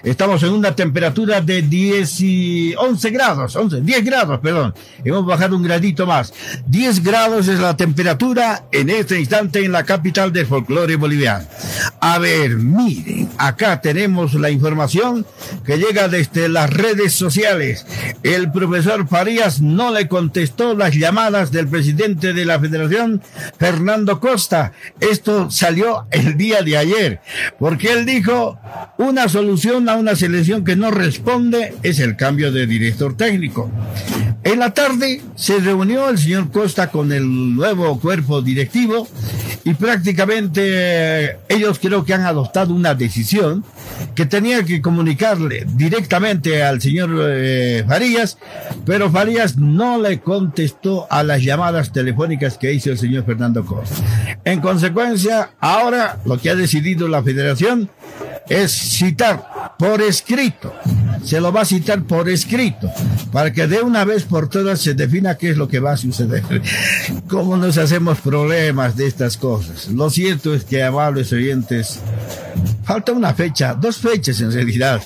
[0.04, 4.74] Estamos en una temperatura de 10 y 11 grados, 11, 10 grados, perdón.
[5.06, 6.34] Hemos bajado un gradito más.
[6.68, 11.46] 10 grados es la temperatura en este instante en la capital del folclore boliviano.
[12.02, 15.26] A ver, miren, acá tenemos la información
[15.66, 17.86] que llega desde las redes sociales.
[18.24, 23.22] El profesor Farías no le contestó las llamadas del presidente de la federación,
[23.58, 24.74] Fernando Costa.
[25.00, 27.22] Esto salió el día de ayer,
[27.60, 28.58] porque él dijo
[28.98, 33.70] una solución a una selección que no responde es el cambio de director técnico.
[34.44, 39.08] En la tarde se reunió el señor Costa con el nuevo cuerpo directivo
[39.64, 43.64] y prácticamente eh, ellos creo que han adoptado una decisión
[44.16, 48.38] que tenía que comunicarle directamente al señor eh, Farías,
[48.86, 53.96] pero Farías no le contestó a las llamadas telefónicas que hizo el señor Fernando Costa.
[54.46, 57.90] En consecuencia, ahora lo que ha decidido la federación
[58.50, 60.74] es citar por escrito.
[61.24, 62.92] Se lo va a citar por escrito,
[63.32, 65.98] para que de una vez por todas se defina qué es lo que va a
[65.98, 66.44] suceder.
[67.30, 69.88] ¿Cómo nos hacemos problemas de estas cosas?
[69.88, 72.02] Lo cierto es que, amables oyentes,
[72.84, 75.02] falta una fecha, dos fechas en realidad,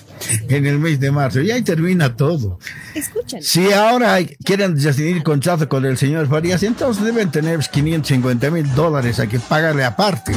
[0.48, 1.42] en el mes de marzo.
[1.42, 2.60] Y ahí termina todo.
[2.94, 3.42] Escuchen.
[3.42, 9.20] Si ahora quieren decidir contrato con el señor Farías, entonces deben tener 550 mil dólares
[9.20, 10.34] a que pagarle aparte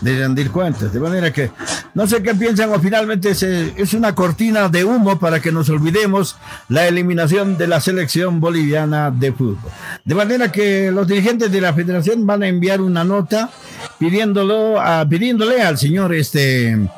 [0.00, 0.92] de rendir cuentas.
[0.92, 1.50] De manera que
[1.94, 5.68] no sé qué piensan o finalmente es, es una cortina de humo para que nos
[5.68, 6.36] olvidemos
[6.68, 9.70] la eliminación de la selección boliviana de fútbol.
[10.04, 13.50] De manera que los dirigentes de la federación van a enviar una nota
[13.98, 16.89] pidiéndolo a, pidiéndole al señor este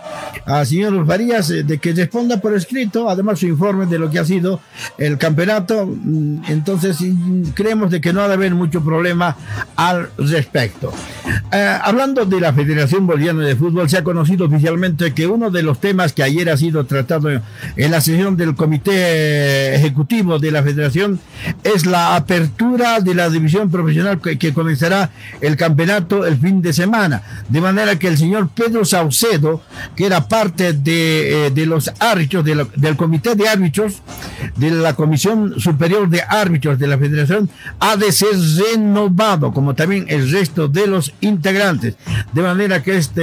[0.47, 4.19] al señor Farías eh, de que responda por escrito, además su informe de lo que
[4.19, 4.61] ha sido
[4.99, 5.87] el campeonato.
[5.87, 6.99] Mm, Entonces
[7.55, 9.37] creemos de que no ha de haber mucho problema
[9.77, 10.93] al respecto.
[11.53, 15.63] Eh, hablando de la Federación Boliviana de Fútbol, se ha conocido oficialmente que uno de
[15.63, 20.63] los temas que ayer ha sido tratado en la sesión del Comité Ejecutivo de la
[20.63, 21.21] Federación
[21.63, 25.11] es la apertura de la división profesional que comenzará
[25.41, 27.23] el campeonato el fin de semana.
[27.49, 29.63] De manera que el señor Pedro Saucedo,
[29.97, 34.03] que era parte de, eh, de los árbitros, de lo- del comité de árbitros,
[34.57, 37.49] de la Comisión Superior de Árbitros de la Federación,
[37.81, 38.31] ha de ser
[38.75, 41.97] renovado, como también el resto de los integrantes.
[42.33, 43.21] De manera que este,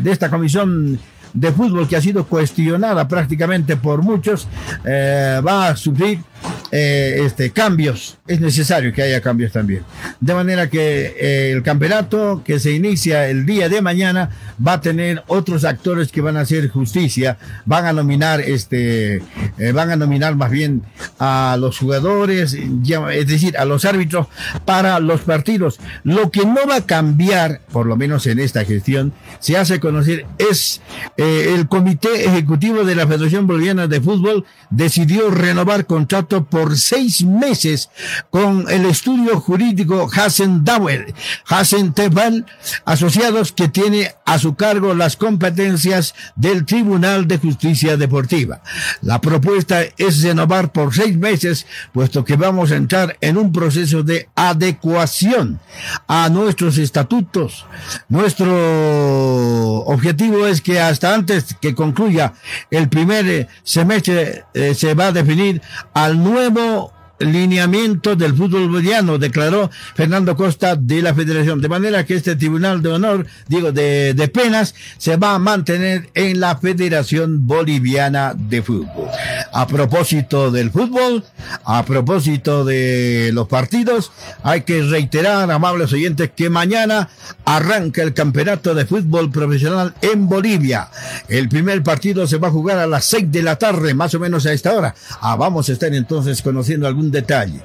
[0.00, 0.98] de esta comisión
[1.32, 4.48] de fútbol que ha sido cuestionada prácticamente por muchos,
[4.86, 6.20] eh, va a sufrir
[6.70, 8.18] eh, este, cambios.
[8.26, 9.82] Es necesario que haya cambios también.
[10.20, 14.30] De manera que eh, el campeonato que se inicia el día de mañana
[14.64, 19.22] va a tener otros actores que van a hacer justicia, van a nominar este,
[19.58, 20.82] eh, van a nominar más bien
[21.18, 24.26] a los jugadores, es decir, a los árbitros
[24.64, 25.78] para los partidos.
[26.04, 30.26] Lo que no va a cambiar, por lo menos en esta gestión, se hace conocer
[30.38, 30.80] es
[31.16, 37.90] el Comité Ejecutivo de la Federación Boliviana de Fútbol decidió renovar contrato por seis meses
[38.30, 41.14] con el estudio jurídico Hassen Dauer,
[41.48, 42.46] Hassen Tebal,
[42.84, 48.62] asociados que tiene a su cargo las competencias del Tribunal de Justicia Deportiva.
[49.02, 54.02] La propuesta es renovar por seis meses, puesto que vamos a entrar en un proceso
[54.02, 55.60] de adecuación
[56.06, 57.66] a nuestros estatutos.
[58.08, 62.34] Nuestro objetivo es que hasta antes que concluya
[62.70, 65.62] el primer eh, semestre eh, se va a definir
[65.94, 71.60] al nuevo lineamiento del fútbol boliviano, declaró Fernando Costa de la Federación.
[71.60, 76.10] De manera que este Tribunal de Honor, digo, de, de penas, se va a mantener
[76.14, 79.08] en la Federación Boliviana de Fútbol.
[79.52, 81.24] A propósito del fútbol,
[81.64, 84.12] a propósito de los partidos,
[84.42, 87.08] hay que reiterar, amables oyentes, que mañana
[87.44, 90.88] arranca el campeonato de fútbol profesional en Bolivia.
[91.28, 94.20] El primer partido se va a jugar a las seis de la tarde, más o
[94.20, 94.94] menos a esta hora.
[95.20, 97.60] Ah, vamos a estar entonces conociendo algún detalle.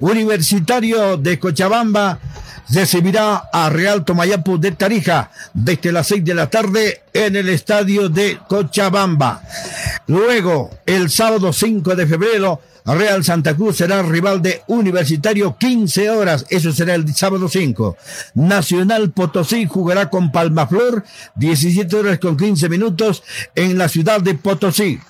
[0.00, 2.18] Universitario de Cochabamba
[2.68, 8.08] recibirá a Real Tomayapo de Tarija desde las seis de la tarde en el estadio
[8.08, 9.42] de Cochabamba.
[10.06, 16.46] Luego, el sábado 5 de febrero, Real Santa Cruz será rival de Universitario 15 horas,
[16.50, 17.96] eso será el sábado 5.
[18.34, 21.04] Nacional Potosí jugará con Palmaflor
[21.34, 23.24] 17 horas con 15 minutos
[23.56, 25.00] en la ciudad de Potosí.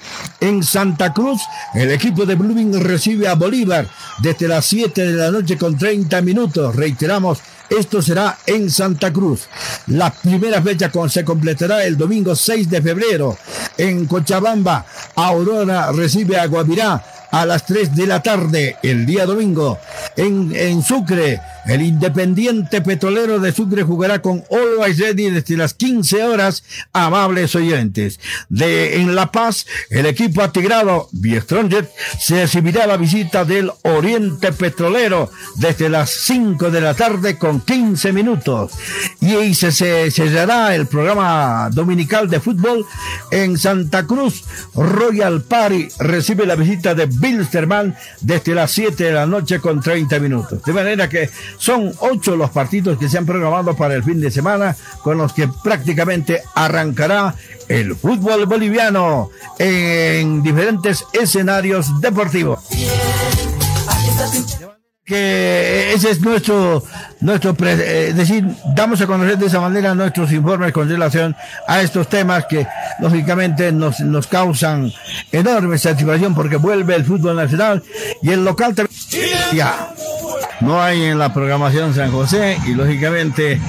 [0.40, 1.42] En Santa Cruz,
[1.74, 3.86] el equipo de Blooming recibe a Bolívar
[4.22, 6.74] desde las 7 de la noche con 30 minutos.
[6.74, 7.40] Reiteramos,
[7.70, 9.48] esto será en Santa Cruz.
[9.88, 13.36] La primera fecha con- se completará el domingo 6 de febrero.
[13.78, 19.78] En Cochabamba, Aurora recibe a Guavirá a las 3 de la tarde el día domingo.
[20.16, 26.22] En, en Sucre, el Independiente Petrolero de Sucre jugará con Always Ready desde las 15
[26.22, 28.20] horas, amables oyentes.
[28.48, 31.90] De, en La Paz, el equipo atigrado, Biestronger,
[32.20, 38.12] se recibirá la visita del Oriente Petrolero desde las 5 de la tarde con 15
[38.12, 38.72] minutos.
[39.20, 42.86] Y ahí se, se cerrará el programa dominical de fútbol
[43.30, 44.44] en Santa Cruz.
[44.74, 50.18] Royal Party recibe la visita de Bilsterman desde las 7 de la noche con 30
[50.20, 50.62] minutos.
[50.62, 54.30] De manera que son ocho los partidos que se han programado para el fin de
[54.30, 57.34] semana con los que prácticamente arrancará
[57.68, 62.60] el fútbol boliviano en diferentes escenarios deportivos
[65.06, 66.82] que ese es nuestro,
[67.20, 68.44] nuestro, eh, decir,
[68.74, 71.36] damos a conocer de esa manera nuestros informes con relación
[71.68, 72.66] a estos temas que
[72.98, 74.92] lógicamente nos, nos causan
[75.30, 77.84] enorme satisfacción porque vuelve el fútbol nacional
[78.20, 78.96] y el local también.
[80.60, 83.60] No hay en la programación San José y lógicamente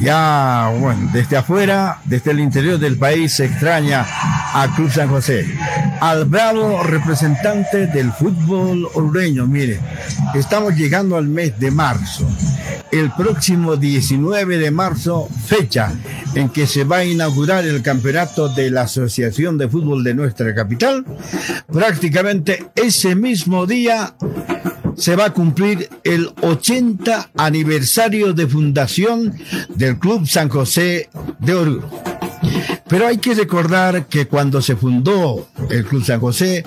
[0.00, 5.46] Ya, bueno, desde afuera, desde el interior del país se extraña a Club San José.
[6.00, 9.78] Al bravo representante del fútbol orureño, mire,
[10.34, 12.26] estamos llegando al mes de marzo.
[12.90, 15.92] El próximo 19 de marzo, fecha
[16.34, 20.54] en que se va a inaugurar el campeonato de la Asociación de Fútbol de nuestra
[20.54, 21.04] capital,
[21.70, 24.14] prácticamente ese mismo día
[25.00, 29.34] se va a cumplir el 80 aniversario de fundación
[29.74, 31.90] del Club San José de Oruro.
[32.86, 36.64] Pero hay que recordar que cuando se fundó el Club San José,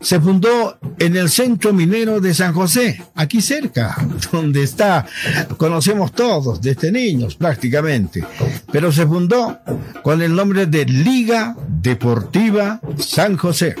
[0.00, 3.96] se fundó en el centro minero de San José, aquí cerca,
[4.32, 5.04] donde está,
[5.56, 8.24] conocemos todos, desde niños prácticamente,
[8.70, 9.58] pero se fundó
[10.02, 13.74] con el nombre de Liga Deportiva San José.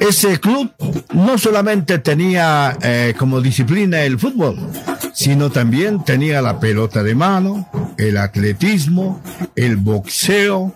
[0.00, 0.72] Ese club
[1.12, 4.58] no solamente tenía eh, como disciplina el fútbol,
[5.12, 9.22] sino también tenía la pelota de mano, el atletismo,
[9.54, 10.74] el boxeo,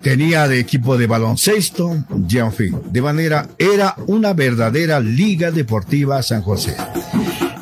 [0.00, 6.22] tenía de equipo de baloncesto, y en fin, de manera, era una verdadera liga deportiva
[6.22, 6.74] San José.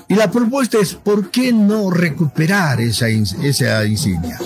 [0.06, 4.38] Y la propuesta es, ¿por qué no recuperar esa, esa insignia?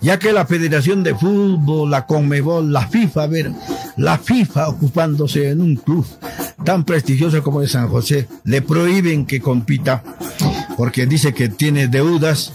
[0.00, 3.52] Ya que la Federación de Fútbol, la Conmebol, la FIFA, a ver,
[3.96, 6.06] la FIFA ocupándose en un club
[6.64, 10.02] tan prestigioso como el San José, le prohíben que compita
[10.76, 12.52] porque dice que tiene deudas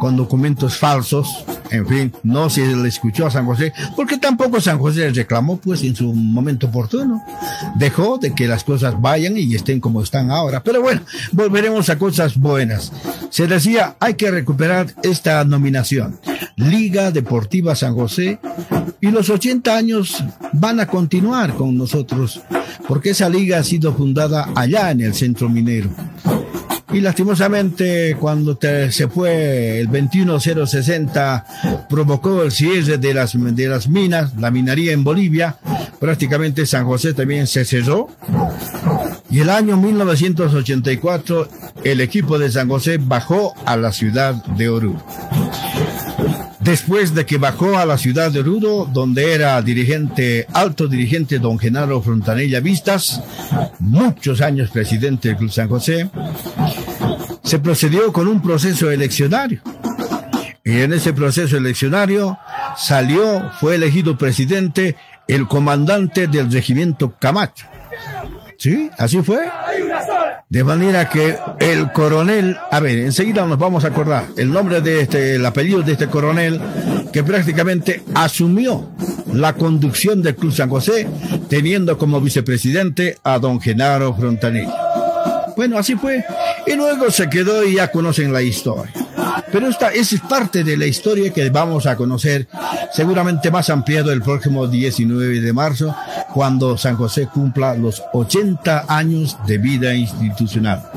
[0.00, 1.44] con documentos falsos.
[1.70, 5.82] En fin, no se le escuchó a San José, porque tampoco San José reclamó, pues,
[5.82, 7.22] en su momento oportuno.
[7.76, 10.62] Dejó de que las cosas vayan y estén como están ahora.
[10.62, 12.92] Pero bueno, volveremos a cosas buenas.
[13.30, 16.18] Se decía, hay que recuperar esta nominación.
[16.56, 18.38] Liga Deportiva San José.
[19.00, 22.40] Y los 80 años van a continuar con nosotros,
[22.88, 25.90] porque esa liga ha sido fundada allá en el centro minero.
[26.96, 31.44] Y lastimosamente cuando se fue el 21060
[31.90, 35.58] provocó el cierre de las, de las minas, la minería en Bolivia,
[36.00, 38.08] prácticamente San José también se cerró.
[39.28, 41.48] Y el año 1984
[41.84, 45.04] el equipo de San José bajó a la ciudad de Oruro.
[46.66, 51.60] Después de que bajó a la ciudad de Oruro, donde era dirigente, alto dirigente don
[51.60, 53.22] Genaro Frontanella Vistas,
[53.78, 56.10] muchos años presidente del Club San José,
[57.46, 59.62] se procedió con un proceso eleccionario.
[60.64, 62.36] Y en ese proceso eleccionario
[62.76, 64.96] salió, fue elegido presidente
[65.28, 67.66] el comandante del regimiento Camacho.
[68.58, 68.90] ¿Sí?
[68.98, 69.38] Así fue.
[70.48, 75.02] De manera que el coronel, a ver, enseguida nos vamos a acordar el nombre de
[75.02, 76.60] este, el apellido de este coronel
[77.12, 78.90] que prácticamente asumió
[79.32, 81.06] la conducción del Club San José,
[81.48, 84.85] teniendo como vicepresidente a don Genaro Frontanilla.
[85.56, 86.22] Bueno, así fue.
[86.66, 88.92] Y luego se quedó y ya conocen la historia.
[89.50, 92.46] Pero esta es parte de la historia que vamos a conocer
[92.92, 95.94] seguramente más ampliado el próximo 19 de marzo,
[96.34, 100.90] cuando San José cumpla los 80 años de vida institucional.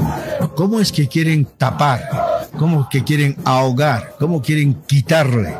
[0.55, 2.49] ¿Cómo es que quieren tapar?
[2.57, 4.16] ¿Cómo que quieren ahogar?
[4.20, 5.55] ¿Cómo quieren quitarle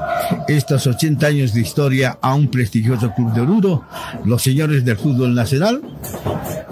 [0.48, 3.86] estos 80 años de historia a un prestigioso club de Oruro,
[4.26, 5.82] los señores del fútbol nacional?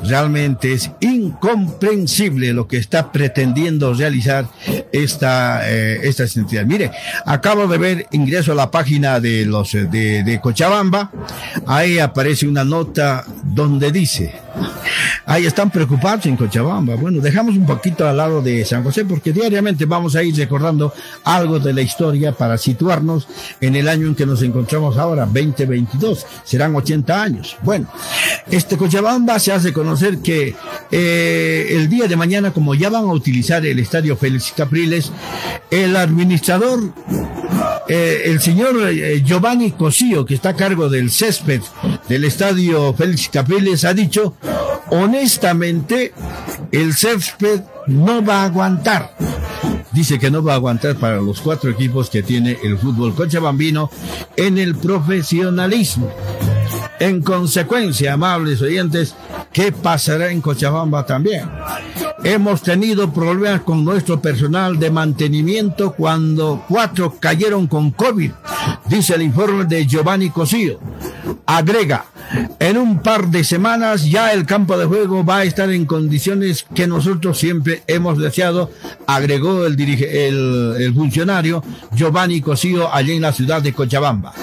[0.03, 4.47] Realmente es incomprensible lo que está pretendiendo realizar
[4.91, 6.01] esta, eh.
[6.65, 6.91] Mire,
[7.25, 11.11] acabo de ver, ingreso a la página de los de, de Cochabamba,
[11.65, 14.33] ahí aparece una nota donde dice,
[15.25, 16.95] ahí están preocupados en Cochabamba.
[16.95, 20.93] Bueno, dejamos un poquito al lado de San José porque diariamente vamos a ir recordando
[21.23, 23.27] algo de la historia para situarnos
[23.61, 26.25] en el año en que nos encontramos ahora, 2022.
[26.43, 27.57] Serán 80 años.
[27.63, 27.87] Bueno,
[28.49, 30.55] este Cochabamba se hace conocer que
[30.91, 35.11] eh, el día de mañana, como ya van a utilizar el estadio Félix Capriles,
[35.71, 36.79] el administrador
[37.89, 41.61] eh, el señor eh, Giovanni Cosío, que está a cargo del césped
[42.09, 44.35] del estadio Félix Capriles, ha dicho,
[44.89, 46.13] honestamente,
[46.71, 49.15] el césped no va a aguantar.
[49.91, 53.89] Dice que no va a aguantar para los cuatro equipos que tiene el fútbol cochabambino
[54.35, 56.11] en el profesionalismo.
[56.99, 59.15] En consecuencia, amables oyentes,
[59.53, 61.47] ¿qué pasará en Cochabamba también?
[62.23, 68.31] Hemos tenido problemas con nuestro personal de mantenimiento cuando cuatro cayeron con COVID,
[68.89, 70.79] dice el informe de Giovanni Cosío.
[71.45, 72.05] Agrega,
[72.59, 76.65] en un par de semanas ya el campo de juego va a estar en condiciones
[76.73, 78.71] que nosotros siempre hemos deseado,
[79.05, 81.63] agregó el, el, el funcionario
[81.93, 84.33] Giovanni Cosío allí en la ciudad de Cochabamba.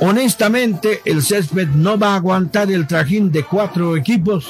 [0.00, 4.46] Honestamente, el césped no va a aguantar el trajín de cuatro equipos.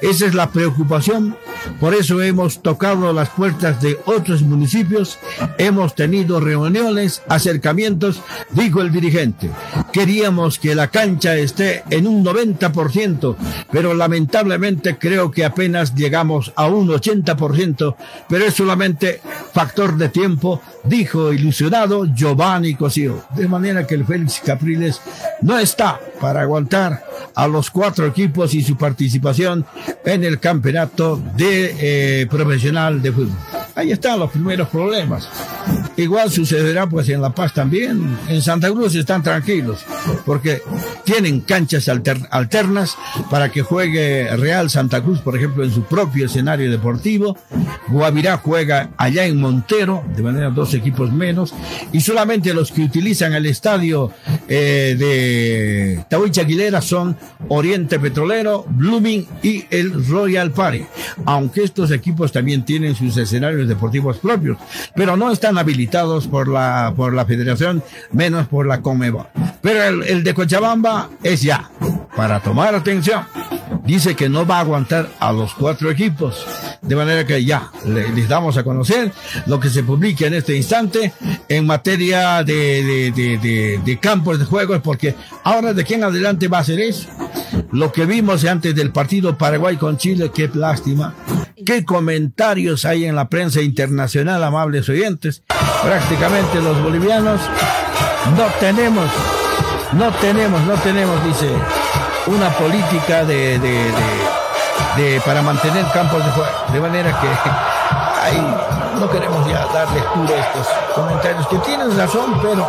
[0.00, 1.36] Esa es la preocupación.
[1.80, 5.18] Por eso hemos tocado las puertas de otros municipios,
[5.58, 9.50] hemos tenido reuniones, acercamientos, dijo el dirigente.
[9.92, 12.35] Queríamos que la cancha esté en un 90%,
[13.70, 17.96] pero lamentablemente creo que apenas llegamos a un 80%,
[18.28, 19.20] pero es solamente
[19.52, 23.24] factor de tiempo, dijo ilusionado Giovanni Cosío.
[23.34, 25.00] De manera que el Félix Capriles
[25.42, 29.66] no está para aguantar a los cuatro equipos y su participación
[30.04, 33.36] en el campeonato de eh, profesional de fútbol.
[33.74, 35.28] Ahí están los primeros problemas.
[35.98, 38.18] Igual sucederá pues en La Paz también.
[38.28, 39.84] En Santa Cruz están tranquilos
[40.24, 40.62] porque
[41.04, 41.88] tienen canchas
[42.30, 42.96] alternas
[43.30, 47.36] para que juegue Real Santa Cruz, por ejemplo, en su propio escenario deportivo.
[47.88, 51.54] Guavirá juega allá en Montero, de manera dos equipos menos,
[51.92, 54.10] y solamente los que utilizan el estadio
[54.48, 57.16] eh, de Tahuicha Aguilera son
[57.48, 60.84] Oriente Petrolero, Blooming y el Royal Party.
[61.24, 64.58] Aunque estos equipos también tienen sus escenarios deportivos propios,
[64.94, 69.26] pero no están habilitados por la, por la federación, menos por la Comebol.
[69.62, 71.70] Pero el, el de Cochabamba es ya,
[72.16, 73.24] para tomar atención.
[73.84, 76.44] Dice que no va a aguantar a los cuatro equipos.
[76.82, 79.12] De manera que ya les damos a conocer
[79.46, 81.12] lo que se publica en este instante
[81.48, 85.14] en materia de, campos de juegos, porque
[85.44, 87.08] ahora de aquí en adelante va a ser eso.
[87.70, 91.14] Lo que vimos antes del partido Paraguay con Chile, qué lástima.
[91.64, 95.42] Qué comentarios hay en la prensa internacional, amables oyentes.
[95.82, 97.40] Prácticamente los bolivianos
[98.36, 99.06] no tenemos,
[99.92, 101.48] no tenemos, no tenemos, dice,
[102.26, 103.92] una política de, de,
[104.96, 106.50] de, para mantener campos de juego.
[106.72, 107.28] De manera que
[108.98, 112.68] no queremos ya dar lectura a estos comentarios que tienen razón, pero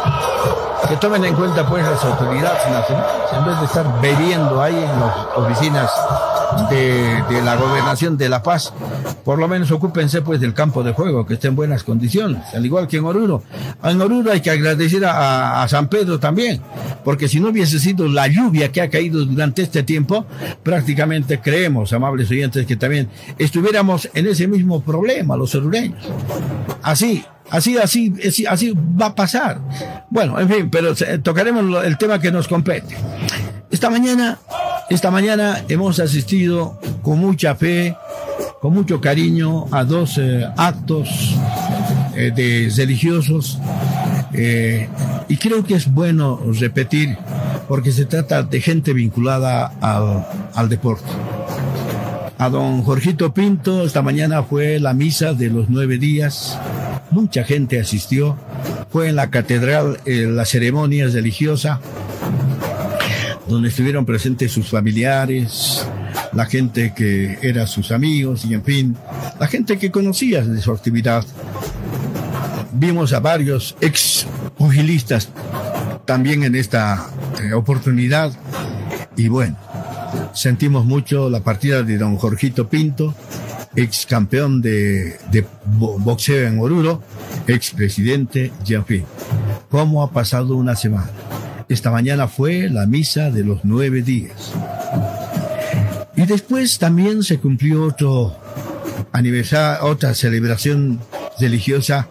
[0.87, 4.99] que tomen en cuenta pues las autoridades nacionales, en vez de estar bebiendo ahí en
[4.99, 5.91] las oficinas
[6.69, 8.73] de, la gobernación de La Paz,
[9.23, 12.65] por lo menos ocúpense pues del campo de juego, que esté en buenas condiciones, al
[12.65, 13.43] igual que en Oruro.
[13.83, 16.61] En Oruro hay que agradecer a, a, San Pedro también,
[17.03, 20.25] porque si no hubiese sido la lluvia que ha caído durante este tiempo,
[20.63, 26.03] prácticamente creemos, amables oyentes, que también estuviéramos en ese mismo problema, los orureños.
[26.81, 28.13] Así, así, así,
[28.47, 29.59] así va a pasar.
[30.09, 32.95] Bueno, en fin, pero tocaremos el tema que nos compete.
[33.69, 34.39] Esta mañana,
[34.89, 37.95] esta mañana hemos asistido con mucha fe,
[38.61, 41.35] con mucho cariño a dos eh, actos
[42.15, 43.59] eh, de religiosos
[44.33, 44.87] eh,
[45.27, 47.17] y creo que es bueno repetir
[47.67, 49.73] porque se trata de gente vinculada
[50.53, 51.09] al, deporte.
[52.37, 56.57] A don Jorgito Pinto, esta mañana fue la misa de los nueve días
[57.11, 58.37] mucha gente asistió.
[58.91, 61.79] Fue en la catedral eh, la ceremonia religiosa,
[63.47, 65.85] donde estuvieron presentes sus familiares,
[66.33, 68.97] la gente que era sus amigos y en fin,
[69.39, 71.25] la gente que conocía de su actividad.
[72.73, 74.27] Vimos a varios ex
[74.57, 75.29] pugilistas
[76.05, 77.09] también en esta
[77.41, 78.31] eh, oportunidad
[79.15, 79.57] y bueno,
[80.33, 83.15] sentimos mucho la partida de don Jorgito Pinto,
[83.75, 87.01] ex campeón de, de boxeo en Oruro,
[87.47, 89.05] ex presidente Jean-Pierre.
[89.69, 91.09] ¿Cómo ha pasado una semana?
[91.69, 94.53] Esta mañana fue la misa de los nueve días.
[96.15, 98.35] Y después también se cumplió otro
[99.11, 100.99] aniversario, otra celebración
[101.39, 102.07] religiosa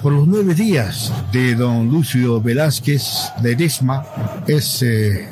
[0.00, 4.04] por los nueve días de don Lucio Velázquez Ledesma,
[4.46, 5.28] es eh,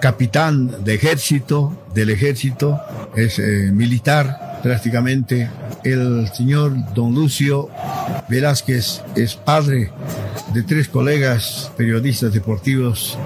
[0.00, 2.80] capitán de ejército, del ejército,
[3.16, 5.48] es eh, militar prácticamente.
[5.84, 7.68] El señor don Lucio
[8.28, 9.90] Velázquez es padre
[10.52, 13.18] de tres colegas periodistas deportivos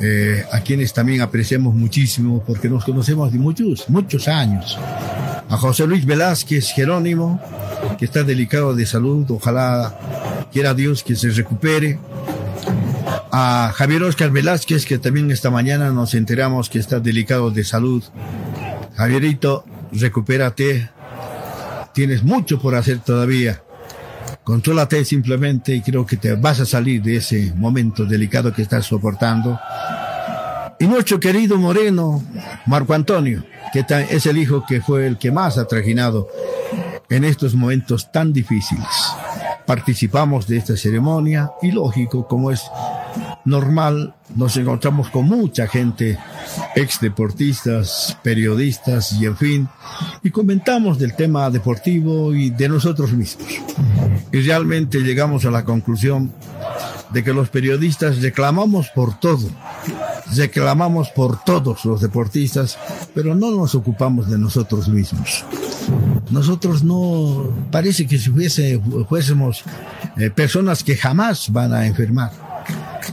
[0.00, 4.78] eh, a quienes también apreciamos muchísimo porque nos conocemos de muchos, muchos años.
[5.48, 7.40] A José Luis Velázquez Jerónimo,
[7.98, 11.98] que está delicado de salud, ojalá quiera Dios que se recupere.
[13.30, 18.02] A Javier Oscar Velázquez, que también esta mañana nos enteramos que está delicado de salud.
[18.96, 20.90] Javierito, recupérate.
[21.94, 23.62] Tienes mucho por hacer todavía.
[24.48, 28.86] Contrólate simplemente y creo que te vas a salir de ese momento delicado que estás
[28.86, 29.60] soportando.
[30.78, 32.24] Y nuestro querido Moreno,
[32.64, 33.44] Marco Antonio,
[33.74, 36.28] que es el hijo que fue el que más ha trajinado
[37.10, 38.86] en estos momentos tan difíciles.
[39.66, 42.62] Participamos de esta ceremonia y lógico, como es
[43.44, 46.18] normal, nos encontramos con mucha gente,
[46.76, 49.68] ex deportistas, periodistas y en fin,
[50.22, 53.48] y comentamos del tema deportivo y de nosotros mismos.
[54.32, 56.32] Y realmente llegamos a la conclusión
[57.10, 59.48] de que los periodistas reclamamos por todo,
[60.36, 62.78] reclamamos por todos los deportistas,
[63.14, 65.44] pero no nos ocupamos de nosotros mismos.
[66.30, 69.64] Nosotros no, parece que si fuésemos
[70.18, 72.47] eh, personas que jamás van a enfermar.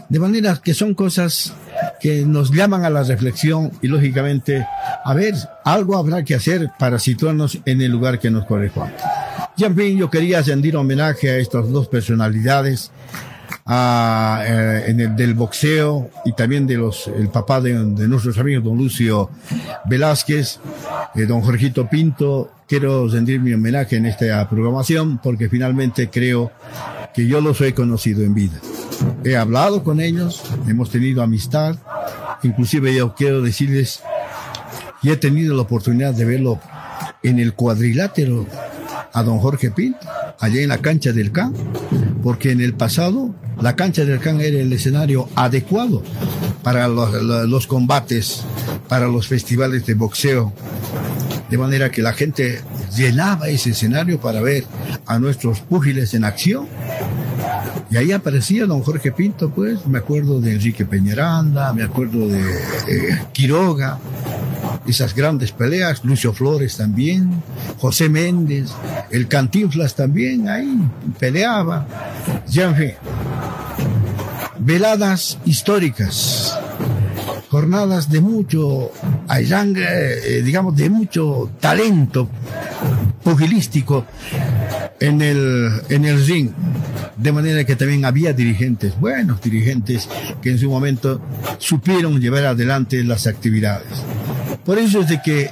[0.09, 1.53] De manera que son cosas
[1.99, 4.65] que nos llaman a la reflexión y lógicamente,
[5.03, 5.33] a ver,
[5.63, 8.95] algo habrá que hacer para situarnos en el lugar que nos corresponde.
[9.57, 12.91] Y en fin, yo quería rendir homenaje a estas dos personalidades,
[13.65, 18.63] a, eh, en el del boxeo y también de los, el papá de, nuestros amigos,
[18.63, 19.29] don Lucio
[19.85, 20.59] Velázquez,
[21.15, 22.51] eh, don Jorgito Pinto.
[22.68, 26.51] Quiero rendir mi homenaje en esta programación porque finalmente creo
[27.13, 28.59] que yo los he conocido en vida.
[29.24, 31.76] He hablado con ellos, hemos tenido amistad,
[32.41, 34.01] inclusive yo quiero decirles,
[35.03, 36.59] y he tenido la oportunidad de verlo
[37.22, 38.47] en el cuadrilátero
[39.13, 40.07] a don Jorge Pinto,
[40.39, 41.53] allá en la cancha del CAN,
[42.24, 46.01] porque en el pasado la cancha del CAN era el escenario adecuado
[46.63, 47.13] para los,
[47.47, 48.43] los combates,
[48.89, 50.51] para los festivales de boxeo,
[51.49, 52.61] de manera que la gente
[52.95, 54.65] llenaba ese escenario para ver
[55.05, 56.67] a nuestros púgiles en acción.
[57.91, 62.41] Y ahí aparecía don Jorge Pinto, pues, me acuerdo de Enrique Peñaranda, me acuerdo de
[62.41, 63.99] eh, Quiroga,
[64.87, 67.41] esas grandes peleas, Lucio Flores también,
[67.79, 68.71] José Méndez,
[69.11, 70.79] el Cantinflas también ahí
[71.19, 71.87] peleaba.
[72.47, 72.91] Ya en fin,
[74.59, 76.55] veladas históricas,
[77.49, 78.91] jornadas de mucho,
[79.29, 82.29] eh, digamos, de mucho talento
[83.23, 84.05] pugilístico
[84.99, 86.51] en el, en el ring.
[87.17, 90.09] De manera que también había dirigentes, buenos dirigentes,
[90.41, 91.21] que en su momento
[91.57, 94.03] supieron llevar adelante las actividades.
[94.65, 95.49] Por eso es de que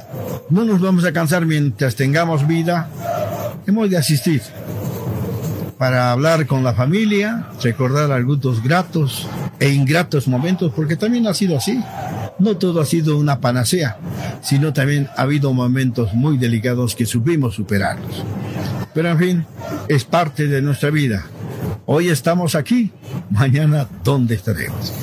[0.50, 2.90] no nos vamos a cansar mientras tengamos vida,
[3.66, 4.42] hemos de asistir
[5.84, 9.28] para hablar con la familia, recordar algunos gratos
[9.60, 11.78] e ingratos momentos, porque también ha sido así.
[12.40, 13.98] No todo ha sido una panacea,
[14.42, 18.24] sino también ha habido momentos muy delicados que supimos superarlos.
[18.94, 19.46] Pero en fin,
[19.90, 21.26] es parte de nuestra vida.
[21.86, 22.94] Hoy estamos aquí,
[23.30, 24.94] mañana ¿dónde estaremos?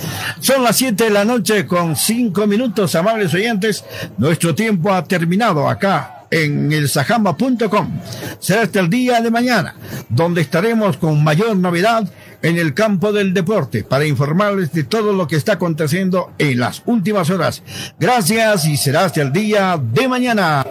[0.40, 3.84] Son las 7 de la noche con 5 minutos, amables oyentes.
[4.16, 8.00] Nuestro tiempo ha terminado acá en el sajama.com.
[8.38, 9.74] Será hasta el día de mañana,
[10.08, 12.10] donde estaremos con mayor novedad
[12.42, 16.82] en el campo del deporte para informarles de todo lo que está aconteciendo en las
[16.86, 17.62] últimas horas.
[17.98, 20.64] Gracias y será hasta el día de mañana.